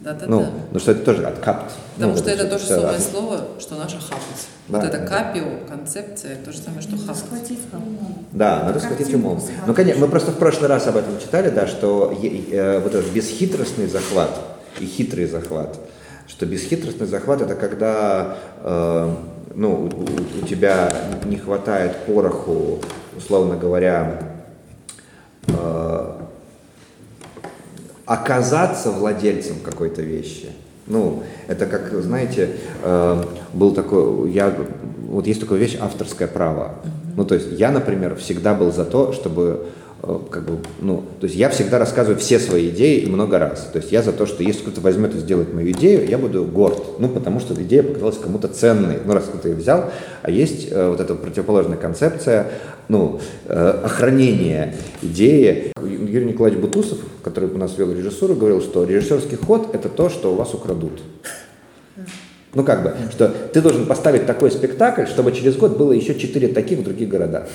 Да-да-да. 0.00 0.26
Ну, 0.28 0.46
ну 0.72 0.78
что 0.78 0.92
это 0.92 1.04
тоже 1.04 1.26
от 1.26 1.40
капт. 1.40 1.72
Потому 1.96 2.12
Ну, 2.12 2.18
что 2.18 2.30
это 2.30 2.46
то 2.46 2.58
же 2.58 2.64
самое 2.64 2.98
слово, 2.98 3.40
что 3.58 3.74
наше 3.74 3.98
хапать. 3.98 4.46
Да, 4.68 4.78
вот 4.78 4.88
это 4.88 4.98
да. 4.98 5.06
капио, 5.06 5.44
концепция, 5.68 6.36
то 6.42 6.52
же 6.52 6.58
самое, 6.58 6.80
что 6.80 6.96
хапать. 6.96 7.16
Схватить 7.18 7.58
умом. 7.70 8.24
Да, 8.32 8.62
надо 8.64 8.80
схватить 8.80 9.12
умом. 9.12 9.42
Ну, 9.66 9.74
конечно, 9.74 10.00
мы 10.00 10.08
просто 10.08 10.30
в 10.30 10.38
прошлый 10.38 10.70
раз 10.70 10.86
об 10.86 10.96
этом 10.96 11.18
читали, 11.20 11.50
да, 11.50 11.66
что 11.66 12.18
э, 12.22 12.78
вот 12.78 12.94
этот 12.94 13.12
бесхитростный 13.12 13.88
захват 13.88 14.30
и 14.80 14.86
хитрый 14.86 15.26
захват, 15.26 15.78
что 16.26 16.46
бесхитростный 16.46 17.06
захват 17.06 17.42
это 17.42 17.54
когда 17.56 18.38
э, 18.62 19.14
ну, 19.56 19.88
у, 19.92 20.42
у- 20.42 20.46
тебя 20.46 20.92
не 21.24 21.38
хватает 21.38 21.96
пороху, 22.06 22.78
условно 23.16 23.56
говоря, 23.56 24.20
э, 25.48 26.12
оказаться 28.04 28.90
владельцем 28.92 29.56
какой-то 29.64 30.02
вещи. 30.02 30.50
Ну, 30.86 31.24
это 31.48 31.66
как, 31.66 31.90
знаете, 32.02 32.50
э, 32.82 33.24
был 33.54 33.72
такой, 33.74 34.30
я, 34.30 34.54
вот 35.08 35.26
есть 35.26 35.40
такая 35.40 35.58
вещь 35.58 35.76
авторское 35.80 36.28
право. 36.28 36.76
Ну, 37.16 37.24
то 37.24 37.34
есть 37.34 37.48
я, 37.52 37.70
например, 37.72 38.14
всегда 38.16 38.54
был 38.54 38.70
за 38.70 38.84
то, 38.84 39.12
чтобы 39.12 39.66
как 40.02 40.44
бы, 40.44 40.58
ну, 40.80 41.04
то 41.20 41.26
есть 41.26 41.36
я 41.36 41.48
всегда 41.48 41.78
рассказываю 41.78 42.18
все 42.18 42.38
свои 42.38 42.68
идеи 42.68 43.06
много 43.06 43.38
раз. 43.38 43.68
То 43.72 43.78
есть 43.78 43.90
я 43.92 44.02
за 44.02 44.12
то, 44.12 44.26
что 44.26 44.42
если 44.42 44.60
кто-то 44.60 44.80
возьмет 44.80 45.14
и 45.14 45.18
сделает 45.18 45.52
мою 45.52 45.70
идею, 45.72 46.08
я 46.08 46.18
буду 46.18 46.44
горд. 46.44 47.00
Ну, 47.00 47.08
потому 47.08 47.40
что 47.40 47.54
идея 47.60 47.82
показалась 47.82 48.18
кому-то 48.18 48.48
ценной. 48.48 48.98
Ну, 49.04 49.14
раз 49.14 49.24
кто-то 49.24 49.48
ее 49.48 49.56
взял. 49.56 49.90
А 50.22 50.30
есть 50.30 50.68
э, 50.70 50.88
вот 50.88 51.00
эта 51.00 51.14
противоположная 51.14 51.76
концепция, 51.76 52.46
ну, 52.88 53.20
э, 53.46 53.80
охранения 53.84 54.76
идеи. 55.02 55.72
Юрий 55.82 56.26
Николаевич 56.26 56.60
Бутусов, 56.60 56.98
который 57.24 57.48
у 57.48 57.58
нас 57.58 57.76
вел 57.78 57.92
режиссуру, 57.92 58.34
говорил, 58.34 58.60
что 58.60 58.84
режиссерский 58.84 59.36
ход– 59.36 59.70
это 59.74 59.88
то, 59.88 60.08
что 60.08 60.32
у 60.32 60.36
вас 60.36 60.54
украдут. 60.54 61.00
Ну, 62.54 62.64
как 62.64 62.82
бы, 62.82 62.94
что 63.10 63.28
ты 63.28 63.60
должен 63.60 63.86
поставить 63.86 64.26
такой 64.26 64.50
спектакль, 64.50 65.06
чтобы 65.06 65.32
через 65.32 65.56
год 65.56 65.76
было 65.76 65.92
еще 65.92 66.14
четыре 66.14 66.48
таких 66.48 66.78
в 66.78 66.84
других 66.84 67.08
городах. 67.08 67.48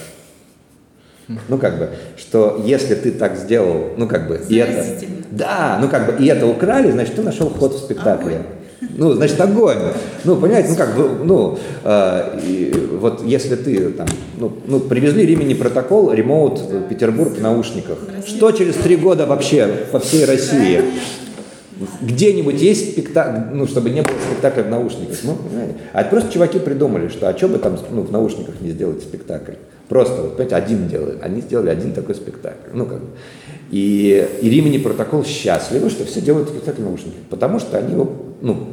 Ну, 1.27 1.57
как 1.57 1.77
бы, 1.79 1.89
что 2.17 2.61
если 2.65 2.95
ты 2.95 3.11
так 3.11 3.37
сделал, 3.37 3.91
ну, 3.97 4.07
как 4.07 4.27
бы, 4.27 4.41
и 4.49 4.55
это... 4.57 4.85
Да, 5.31 5.77
ну, 5.81 5.87
как 5.87 6.05
бы, 6.05 6.23
и 6.23 6.27
это 6.27 6.45
украли, 6.45 6.91
значит, 6.91 7.15
ты 7.15 7.21
нашел 7.21 7.49
ход 7.49 7.73
в 7.73 7.79
спектакле. 7.79 8.41
Ну, 8.97 9.13
значит, 9.13 9.39
огонь. 9.39 9.77
Ну, 10.23 10.35
понимаете, 10.37 10.69
ну, 10.69 10.75
как 10.75 10.95
бы, 10.95 11.09
ну, 11.23 11.59
э, 11.83 12.39
и 12.43 12.89
вот 12.99 13.23
если 13.23 13.55
ты 13.55 13.89
там, 13.91 14.07
ну, 14.37 14.51
ну, 14.65 14.79
привезли 14.79 15.25
Римини 15.25 15.53
протокол, 15.53 16.11
ремоут 16.11 16.59
в 16.59 16.87
Петербург 16.87 17.37
в 17.37 17.41
наушниках. 17.41 17.99
Что 18.25 18.51
через 18.51 18.75
три 18.75 18.95
года 18.95 19.27
вообще 19.27 19.67
по 19.91 19.99
всей 19.99 20.25
России? 20.25 20.81
Где-нибудь 22.01 22.61
есть 22.61 22.91
спектакль, 22.91 23.53
ну, 23.53 23.67
чтобы 23.67 23.91
не 23.91 24.01
было 24.01 24.15
спектакля 24.29 24.63
в 24.63 24.69
наушниках. 24.69 25.17
Ну, 25.23 25.35
понимаете? 25.35 25.75
А 25.93 26.01
это 26.01 26.09
просто 26.09 26.31
чуваки 26.31 26.59
придумали, 26.59 27.07
что 27.07 27.29
а 27.29 27.37
что 27.37 27.47
бы 27.47 27.59
там 27.59 27.77
ну, 27.91 28.01
в 28.01 28.11
наушниках 28.11 28.61
не 28.61 28.71
сделать 28.71 29.01
спектакль. 29.01 29.53
Просто, 29.91 30.21
вот, 30.21 30.37
понимаете, 30.37 30.55
один 30.55 30.87
делает. 30.87 31.21
Они 31.21 31.41
сделали 31.41 31.67
один 31.67 31.91
такой 31.91 32.15
спектакль. 32.15 32.69
Ну, 32.73 32.85
как 32.85 33.01
бы. 33.01 33.07
И, 33.71 34.25
и 34.41 34.49
Римини 34.49 34.77
протокол 34.77 35.25
счастливы, 35.25 35.89
что 35.89 36.05
все 36.05 36.21
делают 36.21 36.47
спектакль 36.47 36.81
в 36.81 36.85
наушниках. 36.85 37.19
Потому 37.29 37.59
что 37.59 37.77
они 37.77 37.91
его, 37.91 38.09
ну, 38.39 38.69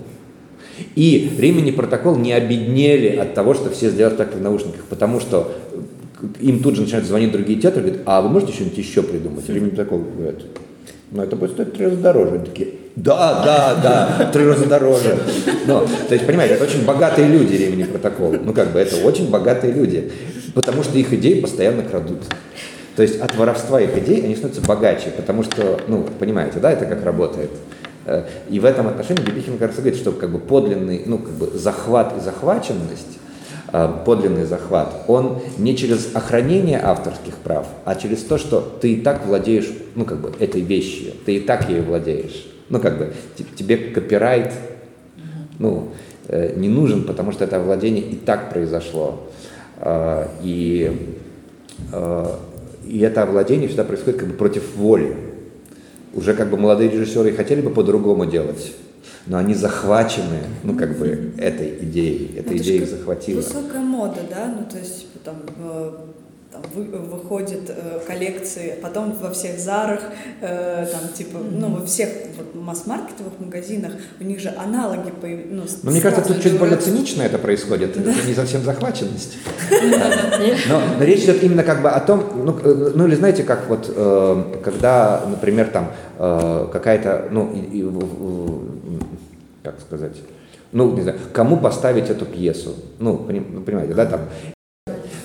и 0.95 1.29
Римини 1.37 1.73
протокол 1.73 2.15
не 2.15 2.33
обеднели 2.33 3.17
от 3.17 3.35
того, 3.35 3.55
что 3.55 3.69
все 3.71 3.91
сделали 3.91 4.15
так 4.15 4.33
в 4.33 4.41
наушниках, 4.41 4.85
потому 4.89 5.19
что 5.19 5.53
им 6.39 6.63
тут 6.63 6.77
же 6.77 6.83
начинают 6.83 7.09
звонить 7.09 7.33
другие 7.33 7.61
театры, 7.61 7.83
говорят, 7.83 8.03
а 8.07 8.23
вы 8.23 8.29
можете 8.29 8.53
что-нибудь 8.53 8.79
еще 8.79 9.03
придумать? 9.03 9.49
Римини 9.49 9.71
протокол 9.71 10.05
говорит, 10.17 10.43
ну 11.11 11.21
это 11.21 11.35
будет 11.35 11.51
стоить 11.51 11.73
три 11.73 11.87
раза 11.87 11.97
дороже. 11.97 12.35
Они 12.37 12.45
такие, 12.45 12.75
Да, 12.99 13.45
да, 13.45 13.75
да, 13.81 14.31
три 14.33 14.45
раза 14.45 14.67
дороже. 14.67 15.17
Но, 15.67 15.87
то 16.09 16.15
есть, 16.15 16.27
понимаете, 16.27 16.55
это 16.55 16.65
очень 16.65 16.85
богатые 16.85 17.29
люди, 17.29 17.55
Ремни 17.55 17.85
протокол. 17.85 18.35
Ну, 18.43 18.53
как 18.53 18.73
бы, 18.73 18.81
это 18.81 18.97
очень 18.97 19.31
богатые 19.31 19.73
люди, 19.73 20.11
потому 20.53 20.83
что 20.83 20.99
их 20.99 21.13
идеи 21.13 21.41
постоянно 21.41 21.85
крадут. 21.85 22.25
То 22.97 23.03
есть 23.03 23.21
от 23.21 23.37
воровства 23.37 23.81
их 23.81 23.97
идей 23.97 24.25
они 24.25 24.35
становятся 24.35 24.67
богаче, 24.67 25.13
потому 25.17 25.45
что, 25.45 25.81
ну, 25.87 26.05
понимаете, 26.19 26.59
да, 26.59 26.73
это 26.73 26.87
как 26.87 27.05
работает. 27.05 27.51
Э, 28.05 28.25
и 28.51 28.59
в 28.59 28.65
этом 28.65 28.89
отношении 28.89 29.23
Бибихин, 29.23 29.59
кажется, 29.59 29.81
говорит, 29.81 30.01
что 30.01 30.11
как 30.11 30.33
бы 30.33 30.41
подлинный, 30.41 31.03
ну, 31.07 31.19
как 31.19 31.35
бы 31.35 31.57
захват 31.57 32.15
и 32.19 32.21
захваченность, 32.21 33.21
э, 33.73 33.89
подлинный 34.05 34.45
захват, 34.45 35.05
он 35.07 35.41
не 35.57 35.77
через 35.77 36.17
охранение 36.17 36.81
авторских 36.83 37.37
прав, 37.37 37.69
а 37.85 37.95
через 37.95 38.25
то, 38.25 38.39
что 38.39 38.61
ты 38.61 38.95
и 38.95 39.01
так 39.01 39.25
владеешь, 39.25 39.71
ну, 39.95 40.05
как 40.05 40.21
бы, 40.21 40.33
этой 40.41 40.63
вещью, 40.63 41.13
ты 41.25 41.37
и 41.37 41.41
так 41.41 41.71
ею 41.71 41.85
владеешь. 41.85 42.58
Ну, 42.69 42.81
как 42.81 42.99
бы, 42.99 43.13
тебе 43.57 43.77
копирайт, 43.77 44.53
ну, 45.59 45.91
э, 46.29 46.55
не 46.57 46.69
нужен, 46.69 47.05
потому 47.05 47.33
что 47.33 47.45
это 47.45 47.61
владение 47.61 48.05
и 48.05 48.17
так 48.17 48.51
произошло. 48.51 49.29
И, 50.43 50.93
и 52.85 52.99
это 52.99 53.23
овладение 53.23 53.69
всегда 53.69 53.85
происходит 53.85 54.19
как 54.19 54.29
бы 54.29 54.35
против 54.35 54.75
воли. 54.75 55.17
Уже 56.15 56.35
как 56.35 56.51
бы 56.51 56.57
молодые 56.57 56.91
режиссеры 56.91 57.33
хотели 57.33 57.61
бы 57.61 57.71
по-другому 57.71 58.27
делать, 58.27 58.75
но 59.27 59.39
они 59.39 59.55
захвачены, 59.55 60.41
ну, 60.65 60.77
как 60.77 60.99
бы, 60.99 61.33
этой 61.37 61.79
идеей, 61.85 62.35
эта 62.37 62.51
ну, 62.51 62.57
идея 62.57 62.83
их 62.83 62.89
захватила. 62.89 63.37
Высокая 63.37 63.83
мода, 63.83 64.21
да, 64.29 64.47
ну, 64.59 64.67
то 64.69 64.79
есть, 64.79 65.07
там, 65.23 65.37
э, 65.59 65.91
там 66.61 66.71
вы, 66.75 66.85
выходят 66.85 67.69
э, 67.69 68.01
коллекции, 68.07 68.75
потом 68.81 69.13
во 69.13 69.31
всех 69.31 69.59
Зарах, 69.59 70.01
э, 70.41 70.87
там 70.91 71.09
типа, 71.13 71.39
ну 71.39 71.69
во 71.77 71.87
всех 71.87 72.09
вот, 72.37 72.55
масс-маркетовых 72.55 73.39
магазинах 73.39 73.93
у 74.21 74.25
них 74.25 74.41
же 74.41 74.49
аналоги 74.57 75.11
появляются. 75.11 75.79
Ну, 75.83 75.85
Но 75.85 75.91
мне 75.91 76.01
кажется, 76.01 76.33
тут 76.33 76.43
чуть 76.43 76.59
более 76.59 76.77
цинично 76.77 77.23
это 77.23 77.39
происходит, 77.39 78.03
да. 78.03 78.13
это 78.13 78.27
не 78.27 78.35
совсем 78.35 78.63
захваченность. 78.63 79.39
Но 80.69 81.05
речь 81.05 81.25
идет 81.25 81.43
именно 81.43 81.63
как 81.63 81.83
бы 81.83 81.91
о 81.91 82.01
том, 82.01 82.25
ну, 82.45 82.59
э, 82.63 82.93
ну 82.95 83.07
или 83.07 83.15
знаете, 83.15 83.43
как 83.43 83.69
вот, 83.69 83.93
э, 83.95 84.61
когда, 84.65 85.25
например, 85.29 85.69
там 85.69 85.91
э, 86.19 86.69
какая-то, 86.73 87.29
ну, 87.31 88.65
как 89.63 89.81
сказать, 89.81 90.17
ну, 90.73 90.95
не 90.95 91.03
знаю, 91.03 91.19
кому 91.33 91.57
поставить 91.57 92.11
эту 92.11 92.27
пьесу. 92.27 92.75
Ну, 92.99 93.17
понимаете, 93.17 93.95
да, 93.95 94.07
там, 94.07 94.21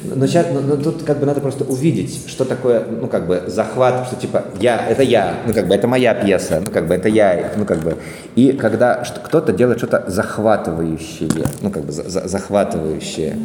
но, 0.03 0.27
сейчас, 0.27 0.47
но, 0.51 0.61
но 0.61 0.75
тут 0.75 1.03
как 1.03 1.19
бы 1.19 1.25
надо 1.25 1.41
просто 1.41 1.63
увидеть, 1.63 2.23
что 2.27 2.45
такое, 2.45 2.83
ну 2.85 3.07
как 3.07 3.25
бы 3.25 3.43
захват, 3.47 4.07
что 4.07 4.15
типа 4.15 4.43
я, 4.59 4.85
это 4.87 5.03
я, 5.03 5.35
ну 5.47 5.53
как 5.53 5.67
бы 5.67 5.75
это 5.75 5.87
моя 5.87 6.13
пьеса, 6.13 6.61
ну 6.65 6.71
как 6.71 6.87
бы 6.87 6.93
это 6.95 7.09
я, 7.09 7.51
ну 7.55 7.65
как 7.65 7.79
бы. 7.79 7.97
И 8.35 8.53
когда 8.53 9.03
что, 9.05 9.19
кто-то 9.19 9.53
делает 9.53 9.77
что-то 9.77 10.03
захватывающее, 10.07 11.29
ну 11.61 11.69
как 11.69 11.83
бы 11.83 11.91
за, 11.91 12.09
за, 12.09 12.27
захватывающее, 12.27 13.37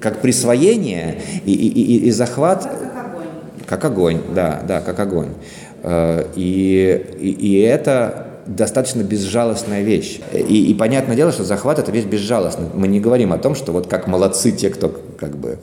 как 0.00 0.18
присвоение 0.18 1.20
и, 1.44 1.52
и, 1.52 1.68
и, 1.68 2.06
и 2.06 2.10
захват. 2.10 2.62
Как 2.62 3.06
огонь. 3.06 3.26
Как 3.66 3.84
огонь, 3.84 4.20
да, 4.34 4.62
да, 4.66 4.80
как 4.80 4.98
огонь. 4.98 5.30
Э, 5.82 6.24
и, 6.34 7.16
и, 7.20 7.30
и 7.30 7.60
это 7.60 8.29
достаточно 8.56 9.02
безжалостная 9.02 9.82
вещь. 9.82 10.20
И, 10.32 10.70
и 10.70 10.74
понятное 10.74 11.16
дело, 11.16 11.32
что 11.32 11.44
захват 11.44 11.78
это 11.78 11.92
вещь 11.92 12.04
безжалостная. 12.04 12.68
Мы 12.74 12.88
не 12.88 13.00
говорим 13.00 13.32
о 13.32 13.38
том, 13.38 13.54
что 13.54 13.72
вот 13.72 13.86
как 13.86 14.06
молодцы 14.06 14.52
те, 14.52 14.70
кто 14.70 14.88
как 15.18 15.36
бы... 15.36 15.58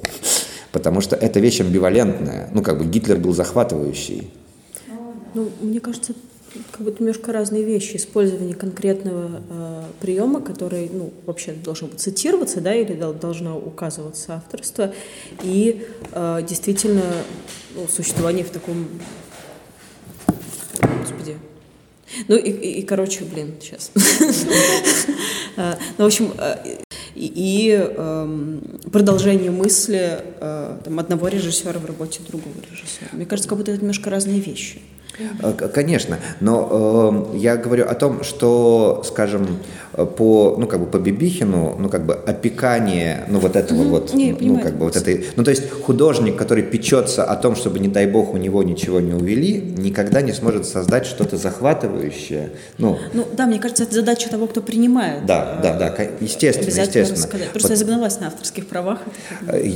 Потому 0.71 1.01
что 1.01 1.15
это 1.15 1.39
вещь 1.39 1.61
амбивалентная. 1.61 2.49
Ну, 2.53 2.61
как 2.61 2.77
бы 2.77 2.85
Гитлер 2.85 3.17
был 3.17 3.33
захватывающий. 3.33 4.29
Ну, 5.33 5.49
мне 5.61 5.79
кажется, 5.79 6.13
как 6.71 6.81
бы 6.81 6.95
немножко 6.99 7.31
разные 7.31 7.63
вещи. 7.63 7.97
Использование 7.97 8.55
конкретного 8.55 9.41
э, 9.49 9.83
приема, 9.99 10.41
который, 10.41 10.89
ну, 10.91 11.11
вообще 11.25 11.53
должен 11.53 11.87
быть 11.87 11.99
цитироваться, 11.99 12.61
да, 12.61 12.75
или 12.75 12.93
должно 12.93 13.57
указываться 13.57 14.35
авторство, 14.35 14.93
и 15.41 15.85
э, 16.11 16.41
действительно 16.47 17.03
ну, 17.75 17.87
существование 17.87 18.43
в 18.43 18.49
таком, 18.49 18.87
господи, 21.01 21.37
ну 22.27 22.35
и, 22.35 22.49
и, 22.49 22.79
и 22.79 22.81
короче, 22.83 23.23
блин, 23.25 23.55
сейчас. 23.59 23.91
А, 25.57 25.77
ну, 25.97 26.03
в 26.03 26.07
общем, 26.07 26.31
а, 26.37 26.63
и 27.15 27.71
эм, 27.71 28.61
продолжение 28.91 29.49
мысли 29.49 30.19
э, 30.39 30.77
одного 30.85 31.27
режиссера 31.29 31.79
в 31.79 31.85
работе 31.85 32.21
другого 32.27 32.53
режиссера. 32.69 33.09
Мне 33.11 33.25
кажется, 33.25 33.49
как 33.49 33.57
будто 33.57 33.71
это 33.71 33.81
немножко 33.81 34.09
разные 34.09 34.39
вещи. 34.39 34.79
Э, 35.41 35.53
конечно, 35.73 36.17
но 36.39 37.31
э, 37.33 37.37
я 37.37 37.57
говорю 37.57 37.85
о 37.87 37.95
том, 37.95 38.23
что, 38.23 39.03
скажем, 39.05 39.59
по, 40.05 40.55
ну, 40.59 40.67
как 40.67 40.79
бы 40.79 40.85
по 40.85 40.99
Бибихину, 40.99 41.75
ну, 41.79 41.89
как 41.89 42.05
бы 42.05 42.13
опекание, 42.13 43.25
ну, 43.29 43.39
вот 43.39 43.55
этого 43.55 43.81
mm-hmm. 43.81 43.89
вот, 43.89 44.13
не, 44.13 44.31
ну, 44.31 44.37
понимаю, 44.37 44.63
как 44.63 44.77
бы 44.77 44.85
вот 44.85 44.95
этой, 44.95 45.27
ну, 45.35 45.43
то 45.43 45.49
есть 45.49 45.71
художник, 45.71 46.35
который 46.35 46.63
печется 46.63 47.23
о 47.23 47.35
том, 47.35 47.55
чтобы, 47.55 47.79
не 47.79 47.87
дай 47.87 48.05
бог, 48.05 48.33
у 48.33 48.37
него 48.37 48.61
ничего 48.61 48.99
не 48.99 49.13
увели, 49.13 49.59
никогда 49.59 50.21
не 50.21 50.33
сможет 50.33 50.67
создать 50.67 51.05
что-то 51.07 51.37
захватывающее, 51.37 52.51
ну. 52.77 52.99
Ну, 53.13 53.27
да, 53.35 53.47
мне 53.47 53.59
кажется, 53.59 53.83
это 53.83 53.95
задача 53.95 54.29
того, 54.29 54.47
кто 54.47 54.61
принимает. 54.61 55.25
Да, 55.25 55.59
да, 55.63 55.73
да, 55.73 55.95
естественно, 56.19 56.67
естественно. 56.67 57.27
Просто 57.51 57.69
вот. 57.69 57.71
я 57.71 57.75
загналась 57.75 58.19
на 58.19 58.27
авторских 58.27 58.67
правах. 58.67 58.99
Э, 59.47 59.67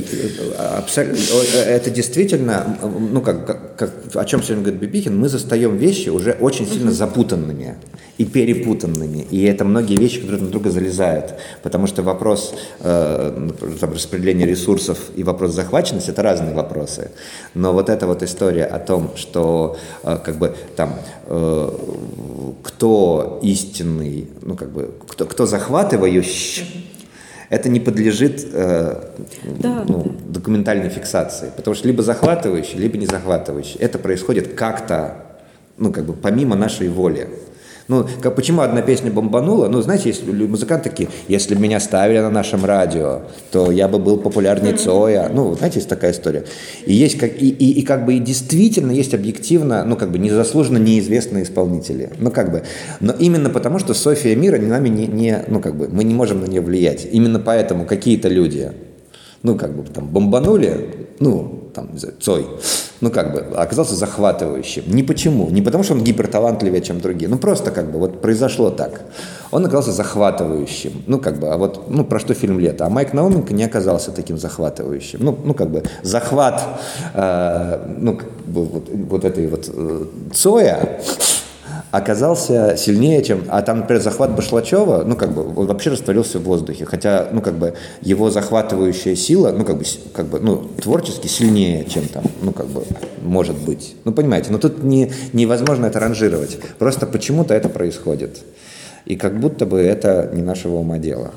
абсолютно, 0.78 1.18
это 1.66 1.90
действительно, 1.90 2.78
ну, 2.82 3.20
как, 3.22 3.76
как, 3.76 3.90
о 4.14 4.24
чем 4.24 4.42
сегодня 4.42 4.62
говорит 4.62 4.80
Бибихин, 4.80 5.18
мы 5.18 5.28
застаем 5.32 5.76
вещи 5.76 6.10
уже 6.10 6.32
очень 6.40 6.66
сильно 6.66 6.92
запутанными 6.92 7.76
и 8.18 8.24
перепутанными. 8.24 9.26
И 9.30 9.42
это 9.44 9.64
многие 9.64 9.96
вещи, 9.96 10.20
которые 10.20 10.38
друг 10.38 10.48
на 10.48 10.52
друга 10.52 10.70
залезают. 10.70 11.34
Потому 11.62 11.86
что 11.86 12.02
вопрос 12.02 12.54
э, 12.80 13.50
распределения 13.80 14.46
ресурсов 14.46 14.98
и 15.16 15.24
вопрос 15.24 15.52
захваченности– 15.52 16.10
это 16.12 16.22
разные 16.22 16.54
вопросы. 16.54 17.10
Но 17.54 17.72
вот 17.72 17.88
эта 17.88 18.06
вот 18.06 18.22
история 18.22 18.64
о 18.64 18.78
том, 18.78 19.12
что 19.16 19.76
э, 20.04 20.18
как 20.22 20.36
бы 20.36 20.54
там 20.76 20.94
э, 21.26 21.70
кто 22.62 23.40
истинный, 23.42 24.28
ну 24.42 24.56
как 24.56 24.70
бы 24.70 24.90
кто, 25.08 25.24
кто 25.24 25.46
захватывающий, 25.46 26.91
это 27.52 27.68
не 27.68 27.80
подлежит 27.80 28.46
э, 28.50 29.10
да, 29.44 29.84
ну, 29.86 30.04
да. 30.04 30.10
документальной 30.32 30.88
фиксации. 30.88 31.52
Потому 31.54 31.74
что 31.74 31.86
либо 31.86 32.02
захватывающий, 32.02 32.78
либо 32.78 32.96
не 32.96 33.04
захватывающий. 33.04 33.78
Это 33.78 33.98
происходит 33.98 34.54
как-то, 34.54 35.26
ну, 35.76 35.92
как 35.92 36.06
бы 36.06 36.14
помимо 36.14 36.56
нашей 36.56 36.88
воли. 36.88 37.28
Ну, 37.88 38.06
как, 38.20 38.34
почему 38.36 38.62
одна 38.62 38.82
песня 38.82 39.10
бомбанула? 39.10 39.68
Ну, 39.68 39.82
знаете, 39.82 40.08
есть 40.08 40.26
музыканты 40.26 40.90
такие, 40.90 41.08
если 41.28 41.54
бы 41.54 41.60
меня 41.60 41.80
ставили 41.80 42.18
на 42.18 42.30
нашем 42.30 42.64
радио, 42.64 43.22
то 43.50 43.70
я 43.70 43.88
бы 43.88 43.98
был 43.98 44.18
популярнее 44.18 44.74
Цоя. 44.74 45.30
Ну, 45.32 45.54
знаете, 45.54 45.78
есть 45.78 45.88
такая 45.88 46.12
история. 46.12 46.44
И 46.86 46.92
есть 46.92 47.18
как, 47.18 47.30
и, 47.40 47.48
и, 47.48 47.80
и 47.80 47.82
как 47.82 48.04
бы 48.04 48.14
и 48.14 48.18
действительно 48.18 48.92
есть 48.92 49.14
объективно, 49.14 49.84
ну, 49.84 49.96
как 49.96 50.10
бы 50.10 50.18
незаслуженно 50.18 50.78
неизвестные 50.78 51.44
исполнители. 51.44 52.10
Ну, 52.18 52.30
как 52.30 52.52
бы. 52.52 52.62
Но 53.00 53.12
именно 53.12 53.50
потому, 53.50 53.78
что 53.78 53.94
София 53.94 54.36
Мира 54.36 54.56
не 54.56 54.66
нами 54.66 54.88
не, 54.88 55.06
не, 55.06 55.44
ну, 55.48 55.60
как 55.60 55.76
бы, 55.76 55.88
мы 55.88 56.04
не 56.04 56.14
можем 56.14 56.40
на 56.40 56.46
нее 56.46 56.60
влиять. 56.60 57.06
Именно 57.10 57.40
поэтому 57.40 57.84
какие-то 57.84 58.28
люди, 58.28 58.72
ну, 59.42 59.56
как 59.56 59.74
бы, 59.76 59.82
там, 59.84 60.08
бомбанули, 60.08 60.94
ну, 61.18 61.61
там, 61.74 61.92
не 61.92 61.98
знаю, 61.98 62.14
Цой, 62.20 62.46
ну, 63.00 63.10
как 63.10 63.32
бы, 63.32 63.56
оказался 63.56 63.94
захватывающим. 63.94 64.84
Не 64.86 65.02
почему, 65.02 65.50
не 65.50 65.62
потому, 65.62 65.84
что 65.84 65.94
он 65.94 66.04
гиперталантливее, 66.04 66.82
чем 66.82 67.00
другие, 67.00 67.28
ну, 67.28 67.38
просто, 67.38 67.70
как 67.70 67.90
бы, 67.90 67.98
вот 67.98 68.20
произошло 68.20 68.70
так. 68.70 69.02
Он 69.50 69.64
оказался 69.64 69.92
захватывающим, 69.92 71.02
ну, 71.06 71.18
как 71.18 71.38
бы, 71.38 71.48
а 71.48 71.56
вот, 71.56 71.90
ну, 71.90 72.04
про 72.04 72.18
что 72.18 72.34
фильм 72.34 72.58
«Лето», 72.58 72.86
а 72.86 72.88
Майк 72.88 73.12
Науменко 73.12 73.52
не 73.54 73.64
оказался 73.64 74.12
таким 74.12 74.38
захватывающим. 74.38 75.18
Ну, 75.22 75.38
ну 75.44 75.54
как 75.54 75.70
бы, 75.70 75.82
захват, 76.02 76.62
э, 77.14 77.94
ну, 77.98 78.18
вот, 78.46 78.88
вот 78.88 79.24
этой 79.24 79.46
вот 79.48 79.70
э, 79.72 80.04
Цоя, 80.34 81.00
оказался 81.92 82.74
сильнее, 82.78 83.22
чем... 83.22 83.44
А 83.48 83.60
там, 83.60 83.80
например, 83.80 84.02
захват 84.02 84.34
Башлачева, 84.34 85.04
ну, 85.04 85.14
как 85.14 85.32
бы, 85.32 85.42
он 85.54 85.66
вообще 85.66 85.90
растворился 85.90 86.38
в 86.38 86.42
воздухе. 86.42 86.86
Хотя, 86.86 87.28
ну, 87.30 87.42
как 87.42 87.54
бы, 87.54 87.74
его 88.00 88.30
захватывающая 88.30 89.14
сила, 89.14 89.52
ну, 89.52 89.64
как 89.64 89.76
бы, 89.76 89.84
как 90.14 90.26
бы 90.26 90.40
ну, 90.40 90.70
творчески 90.80 91.26
сильнее, 91.26 91.84
чем 91.84 92.08
там, 92.08 92.24
ну, 92.40 92.52
как 92.52 92.66
бы, 92.66 92.84
может 93.20 93.56
быть. 93.58 93.94
Ну, 94.04 94.12
понимаете, 94.12 94.50
но 94.50 94.58
тут 94.58 94.82
не, 94.82 95.12
невозможно 95.34 95.84
это 95.84 96.00
ранжировать. 96.00 96.58
Просто 96.78 97.06
почему-то 97.06 97.52
это 97.52 97.68
происходит. 97.68 98.38
И 99.04 99.16
как 99.16 99.38
будто 99.38 99.66
бы 99.66 99.78
это 99.78 100.30
не 100.32 100.42
нашего 100.42 100.76
ума 100.76 100.96
дело. 100.96 101.32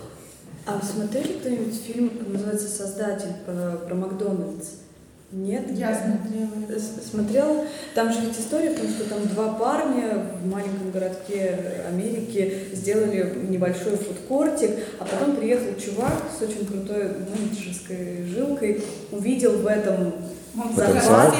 А 0.65 0.79
смотрели 0.81 1.33
кто-нибудь 1.33 1.75
фильм, 1.85 2.11
называется 2.29 2.69
«Создатель» 2.69 3.33
про, 3.45 3.77
про 3.85 3.93
Макдональдс? 3.93 4.67
Нет, 5.31 5.71
Я 5.71 5.95
смотрела. 5.95 6.79
Смотрела. 6.79 7.65
Там 7.93 8.13
же 8.13 8.21
ведь 8.21 8.39
история, 8.39 8.71
потому 8.71 8.89
что 8.89 9.09
там 9.09 9.27
два 9.27 9.53
парня 9.53 10.25
в 10.41 10.47
маленьком 10.47 10.91
городке 10.91 11.83
Америки 11.87 12.69
сделали 12.73 13.33
небольшой 13.49 13.97
фудкортик, 13.97 14.71
а 14.99 15.05
потом 15.05 15.35
приехал 15.35 15.75
чувак 15.79 16.13
с 16.37 16.41
очень 16.41 16.65
крутой 16.65 17.11
менеджерской 17.35 18.23
жилкой, 18.27 18.83
увидел 19.11 19.57
в 19.57 19.67
этом 19.67 20.13
Он 20.57 20.73
захват. 20.75 21.33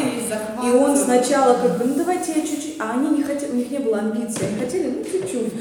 И 0.66 0.70
он 0.72 0.98
сначала 0.98 1.54
как 1.56 1.78
бы, 1.78 1.86
ну 1.86 1.96
давайте 1.96 2.34
я 2.36 2.42
чуть-чуть, 2.42 2.76
а 2.80 2.94
они 2.94 3.18
не 3.18 3.24
хотели, 3.24 3.52
у 3.52 3.56
них 3.56 3.72
не 3.72 3.80
было 3.80 4.00
амбиций, 4.00 4.48
они 4.48 4.60
хотели, 4.60 4.90
ну 4.90 5.04
чуть-чуть. 5.04 5.54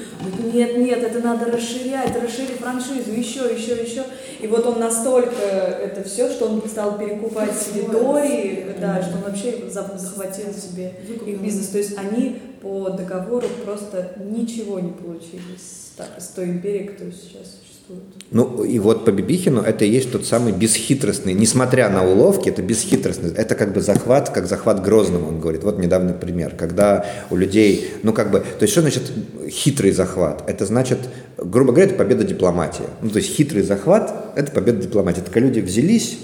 Нет, 0.52 0.76
нет, 0.78 1.02
это 1.02 1.20
надо 1.20 1.46
расширять, 1.50 2.14
расширить 2.20 2.58
франшизу, 2.58 3.12
еще, 3.12 3.52
еще, 3.54 3.74
еще. 3.82 4.04
И 4.40 4.46
вот 4.46 4.66
он 4.66 4.80
настолько 4.80 5.36
это 5.42 6.02
все, 6.04 6.30
что 6.30 6.46
он 6.46 6.62
стал 6.68 6.98
перекупать 6.98 7.50
территории, 7.72 8.74
да, 8.80 9.02
что 9.02 9.16
он 9.16 9.22
вообще 9.22 9.68
за- 9.70 9.96
захватил 9.98 10.52
себе 10.52 10.92
их 11.26 11.40
бизнес. 11.40 11.68
То 11.68 11.78
есть 11.78 11.96
они 11.98 12.40
по 12.60 12.90
договору 12.90 13.46
просто 13.64 14.12
ничего 14.18 14.80
не 14.80 14.92
получили 14.92 15.56
с, 15.58 16.28
той 16.28 16.46
империей, 16.46 16.88
которая 16.88 17.12
сейчас 17.14 17.58
существует. 17.86 18.02
Ну, 18.30 18.64
и 18.64 18.78
вот 18.78 19.04
по 19.04 19.12
Бибихину 19.12 19.60
это 19.60 19.84
и 19.84 19.90
есть 19.90 20.10
тот 20.10 20.26
самый 20.26 20.52
бесхитростный, 20.52 21.34
несмотря 21.34 21.88
на 21.88 22.04
уловки, 22.04 22.48
это 22.48 22.62
бесхитростный, 22.62 23.32
это 23.34 23.54
как 23.54 23.72
бы 23.72 23.80
захват, 23.80 24.30
как 24.30 24.46
захват 24.46 24.82
Грозного, 24.82 25.28
он 25.28 25.40
говорит. 25.40 25.62
Вот 25.62 25.78
недавний 25.78 26.14
пример, 26.14 26.54
когда 26.56 27.06
у 27.30 27.36
людей, 27.36 27.90
ну 28.02 28.12
как 28.12 28.30
бы, 28.30 28.40
то 28.40 28.62
есть 28.62 28.72
что 28.72 28.80
значит 28.80 29.12
хитрый 29.48 29.92
захват? 29.92 30.42
Это 30.48 30.66
значит, 30.66 30.98
грубо 31.38 31.72
говоря, 31.72 31.86
это 31.86 31.96
победа 31.96 32.24
дипломатии. 32.24 32.84
Ну, 33.02 33.10
то 33.10 33.18
есть 33.18 33.30
хитрый 33.30 33.62
захват– 33.62 34.32
это 34.36 34.50
победа 34.50 34.82
дипломатии. 34.82 35.20
Это 35.20 35.30
когда 35.30 35.48
люди 35.48 35.60
взялись, 35.60 36.18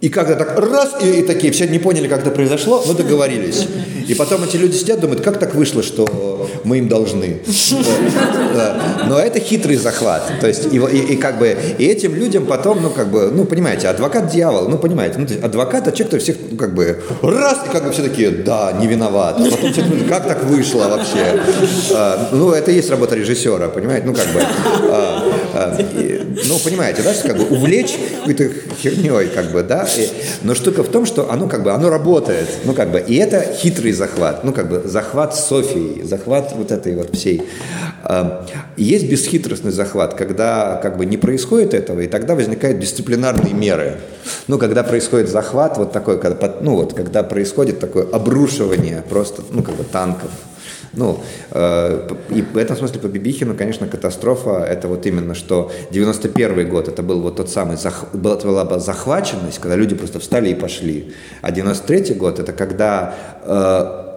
и 0.00 0.08
как-то 0.08 0.36
так 0.36 0.58
раз, 0.58 0.96
и, 1.02 1.20
и 1.20 1.22
такие 1.22 1.52
все 1.52 1.66
не 1.66 1.78
поняли, 1.78 2.06
как 2.06 2.20
это 2.20 2.30
произошло, 2.30 2.82
но 2.86 2.92
договорились. 2.92 3.66
И 4.06 4.14
потом 4.14 4.44
эти 4.44 4.56
люди 4.56 4.76
сидят, 4.76 5.00
думают, 5.00 5.22
как 5.22 5.38
так 5.38 5.54
вышло, 5.54 5.82
что 5.82 6.48
мы 6.64 6.78
им 6.78 6.88
должны. 6.88 7.40
Но 9.08 9.18
это 9.18 9.40
хитрый 9.40 9.76
захват. 9.76 10.30
То 10.40 10.46
есть, 10.46 10.68
и, 10.72 11.16
как 11.16 11.38
бы, 11.38 11.56
и 11.78 11.86
этим 11.86 12.14
людям 12.14 12.46
потом, 12.46 12.82
ну, 12.82 12.90
как 12.90 13.08
бы, 13.08 13.30
ну, 13.32 13.44
понимаете, 13.44 13.88
адвокат 13.88 14.30
дьявол, 14.30 14.68
ну, 14.68 14.78
понимаете, 14.78 15.18
ну, 15.18 15.26
адвокат, 15.46 15.88
это 15.88 15.96
человек, 15.96 16.10
который 16.10 16.20
всех, 16.20 16.36
ну, 16.50 16.56
как 16.56 16.74
бы, 16.74 17.02
раз, 17.22 17.58
и 17.66 17.72
как 17.72 17.84
бы 17.84 17.92
все 17.92 18.02
такие, 18.02 18.30
да, 18.30 18.72
не 18.78 18.86
виноват. 18.86 19.36
А 19.40 19.50
потом 19.50 19.72
все 19.72 19.82
думают, 19.82 20.08
как 20.08 20.28
так 20.28 20.44
вышло 20.44 20.88
вообще? 20.88 21.40
А, 21.94 22.28
ну, 22.32 22.52
это 22.52 22.70
и 22.70 22.74
есть 22.74 22.90
работа 22.90 23.16
режиссера, 23.16 23.68
понимаете, 23.68 24.06
ну, 24.06 24.14
как 24.14 24.26
бы, 24.28 24.40
а, 24.40 25.22
а, 25.24 25.25
ну, 26.48 26.58
понимаете, 26.58 27.02
да, 27.02 27.12
как 27.22 27.36
бы 27.36 27.44
увлечь 27.56 27.96
какой-то 28.18 28.50
херней, 28.80 29.28
как 29.28 29.52
бы, 29.52 29.62
да, 29.62 29.88
но 30.42 30.54
штука 30.54 30.82
в 30.82 30.88
том, 30.88 31.06
что 31.06 31.30
оно 31.30 31.48
как 31.48 31.62
бы, 31.62 31.72
оно 31.72 31.88
работает, 31.88 32.48
ну, 32.64 32.72
как 32.72 32.90
бы, 32.90 33.00
и 33.00 33.16
это 33.16 33.40
хитрый 33.54 33.92
захват, 33.92 34.44
ну, 34.44 34.52
как 34.52 34.68
бы, 34.68 34.82
захват 34.84 35.36
Софии, 35.36 36.02
захват 36.02 36.52
вот 36.54 36.70
этой 36.70 36.94
вот 36.96 37.14
всей. 37.14 37.42
А, 38.02 38.46
Есть 38.76 39.08
бесхитростный 39.08 39.72
захват, 39.72 40.14
когда 40.14 40.78
как 40.82 40.96
бы 40.96 41.06
не 41.06 41.16
происходит 41.16 41.74
этого, 41.74 42.00
и 42.00 42.06
тогда 42.06 42.34
возникают 42.34 42.78
дисциплинарные 42.78 43.52
меры. 43.52 43.96
Ну, 44.46 44.58
когда 44.58 44.82
происходит 44.82 45.28
захват, 45.28 45.76
вот 45.78 45.92
такой, 45.92 46.20
когда, 46.20 46.54
ну, 46.60 46.76
вот, 46.76 46.94
когда 46.94 47.22
происходит 47.22 47.80
такое 47.80 48.06
обрушивание 48.12 49.02
просто, 49.08 49.42
ну, 49.50 49.62
как 49.62 49.74
бы 49.74 49.84
танков, 49.84 50.30
ну, 50.92 51.22
э, 51.50 52.08
и 52.30 52.42
в 52.42 52.56
этом 52.56 52.76
смысле 52.76 53.00
по 53.00 53.06
Бибихину, 53.06 53.54
конечно, 53.54 53.86
катастрофа, 53.86 54.64
это 54.64 54.88
вот 54.88 55.06
именно, 55.06 55.34
что 55.34 55.70
91 55.90 56.68
год, 56.68 56.88
это 56.88 57.02
был 57.02 57.20
вот 57.20 57.36
тот 57.36 57.50
самый, 57.50 57.76
зах, 57.76 58.06
была, 58.14 58.36
была 58.36 58.64
бы 58.64 58.78
захваченность, 58.80 59.58
когда 59.58 59.76
люди 59.76 59.94
просто 59.94 60.18
встали 60.20 60.50
и 60.50 60.54
пошли. 60.54 61.12
А 61.42 61.50
93 61.50 62.14
год, 62.14 62.38
это 62.38 62.52
когда, 62.52 63.14
э, 63.44 64.16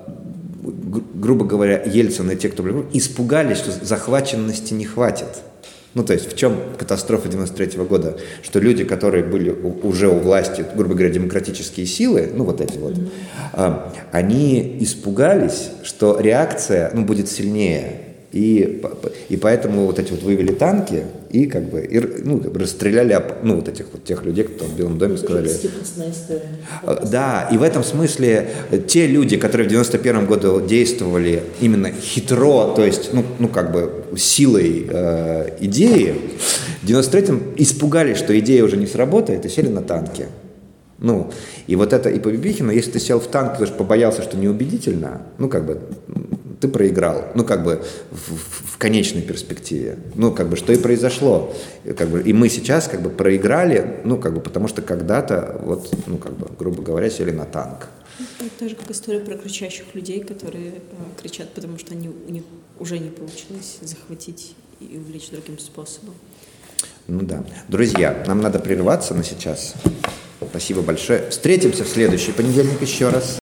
гру- 0.63 1.03
грубо 1.15 1.45
говоря, 1.45 1.81
Ельцин 1.83 2.29
и 2.31 2.35
те, 2.35 2.49
кто 2.49 2.63
был, 2.63 2.85
испугались, 2.93 3.57
что 3.57 3.71
захваченности 3.85 4.73
не 4.73 4.85
хватит. 4.85 5.27
Ну, 5.95 6.03
то 6.03 6.13
есть 6.13 6.31
в 6.31 6.37
чем 6.37 6.55
катастрофа 6.77 7.29
93 7.29 7.83
года? 7.83 8.17
Что 8.43 8.59
люди, 8.59 8.83
которые 8.83 9.23
были 9.23 9.49
у- 9.49 9.87
уже 9.87 10.07
у 10.07 10.19
власти, 10.19 10.63
грубо 10.75 10.93
говоря, 10.93 11.09
демократические 11.09 11.87
силы, 11.87 12.29
ну, 12.33 12.43
вот 12.43 12.61
эти 12.61 12.77
вот, 12.77 12.93
а, 13.53 13.91
они 14.11 14.77
испугались, 14.81 15.69
что 15.83 16.19
реакция, 16.19 16.91
ну, 16.93 17.03
будет 17.05 17.27
сильнее. 17.27 17.98
И, 18.31 18.83
и 19.29 19.37
поэтому 19.37 19.87
вот 19.87 19.97
эти 19.97 20.11
вот 20.11 20.21
вывели 20.21 20.51
танки 20.51 21.03
и 21.31 21.47
как 21.47 21.63
бы, 21.63 21.81
и, 21.81 21.99
ну, 21.99 22.39
как 22.39 22.51
бы 22.51 22.59
расстреляли, 22.59 23.19
ну, 23.41 23.55
вот 23.55 23.67
этих 23.67 23.87
вот 23.91 24.03
тех 24.03 24.23
людей, 24.23 24.43
кто 24.43 24.65
в 24.65 24.75
Белом 24.75 24.99
доме 24.99 25.17
сказали, 25.17 25.49
а, 26.83 27.05
Да, 27.07 27.49
и 27.51 27.57
в 27.57 27.63
этом 27.63 27.83
смысле 27.83 28.49
э, 28.69 28.79
те 28.79 29.07
люди, 29.07 29.37
которые 29.37 29.67
в 29.67 29.71
91 29.71 30.27
году 30.27 30.61
действовали 30.61 31.41
именно 31.59 31.91
хитро, 31.91 32.73
то 32.75 32.85
есть, 32.85 33.13
ну, 33.13 33.25
ну 33.39 33.47
как 33.47 33.71
бы 33.71 33.91
силой 34.15 34.85
э, 34.87 35.49
идеи, 35.61 36.15
в 36.83 36.87
93-м 36.87 37.55
испугались, 37.57 38.17
что 38.17 38.37
идея 38.37 38.63
уже 38.63 38.77
не 38.77 38.85
сработает, 38.85 39.43
и 39.45 39.49
сели 39.49 39.69
на 39.69 39.81
танки. 39.81 40.27
Ну, 40.99 41.31
и 41.65 41.75
вот 41.75 41.93
это, 41.93 42.09
и 42.09 42.19
по 42.19 42.29
Бибихину, 42.29 42.71
если 42.71 42.91
ты 42.91 42.99
сел 42.99 43.19
в 43.19 43.27
танк, 43.27 43.53
потому 43.53 43.67
что 43.67 43.77
побоялся, 43.77 44.21
что 44.21 44.37
неубедительно, 44.37 45.21
ну, 45.37 45.47
как 45.47 45.65
бы, 45.65 45.79
ты 46.59 46.67
проиграл, 46.67 47.25
ну, 47.35 47.43
как 47.45 47.63
бы, 47.63 47.83
в, 48.11 48.35
в- 48.73 48.77
конечной 48.77 49.21
перспективе. 49.21 49.97
Ну, 50.15 50.31
как 50.33 50.49
бы, 50.49 50.55
что 50.55 50.73
и 50.73 50.77
произошло. 50.77 51.53
Как 51.97 52.09
бы, 52.09 52.21
и 52.21 52.33
мы 52.33 52.49
сейчас, 52.49 52.87
как 52.87 53.01
бы, 53.01 53.09
проиграли, 53.09 54.01
ну, 54.03 54.17
как 54.17 54.33
бы, 54.33 54.41
потому 54.41 54.67
что 54.67 54.81
когда-то, 54.81 55.59
вот, 55.63 55.89
ну, 56.07 56.17
как 56.17 56.33
бы, 56.33 56.47
грубо 56.57 56.81
говоря, 56.81 57.09
сели 57.09 57.31
на 57.31 57.45
танк. 57.45 57.87
Это 58.39 58.49
так 58.59 58.69
же, 58.69 58.75
как 58.75 58.91
история 58.91 59.19
про 59.21 59.37
кричащих 59.37 59.85
людей, 59.93 60.21
которые 60.21 60.69
э, 60.71 61.21
кричат, 61.21 61.49
потому 61.53 61.77
что 61.77 61.93
они, 61.93 62.09
у 62.09 62.31
них 62.31 62.43
уже 62.79 62.99
не 62.99 63.09
получилось 63.09 63.77
захватить 63.81 64.55
и 64.81 64.97
увлечь 64.97 65.29
другим 65.29 65.57
способом. 65.59 66.15
Ну 67.07 67.21
да. 67.21 67.43
Друзья, 67.69 68.23
нам 68.27 68.41
надо 68.41 68.59
прерваться 68.59 69.13
на 69.13 69.23
сейчас. 69.23 69.73
Спасибо 70.41 70.81
большое. 70.81 71.29
Встретимся 71.29 71.83
в 71.83 71.87
следующий 71.89 72.31
понедельник 72.31 72.81
еще 72.81 73.09
раз. 73.09 73.39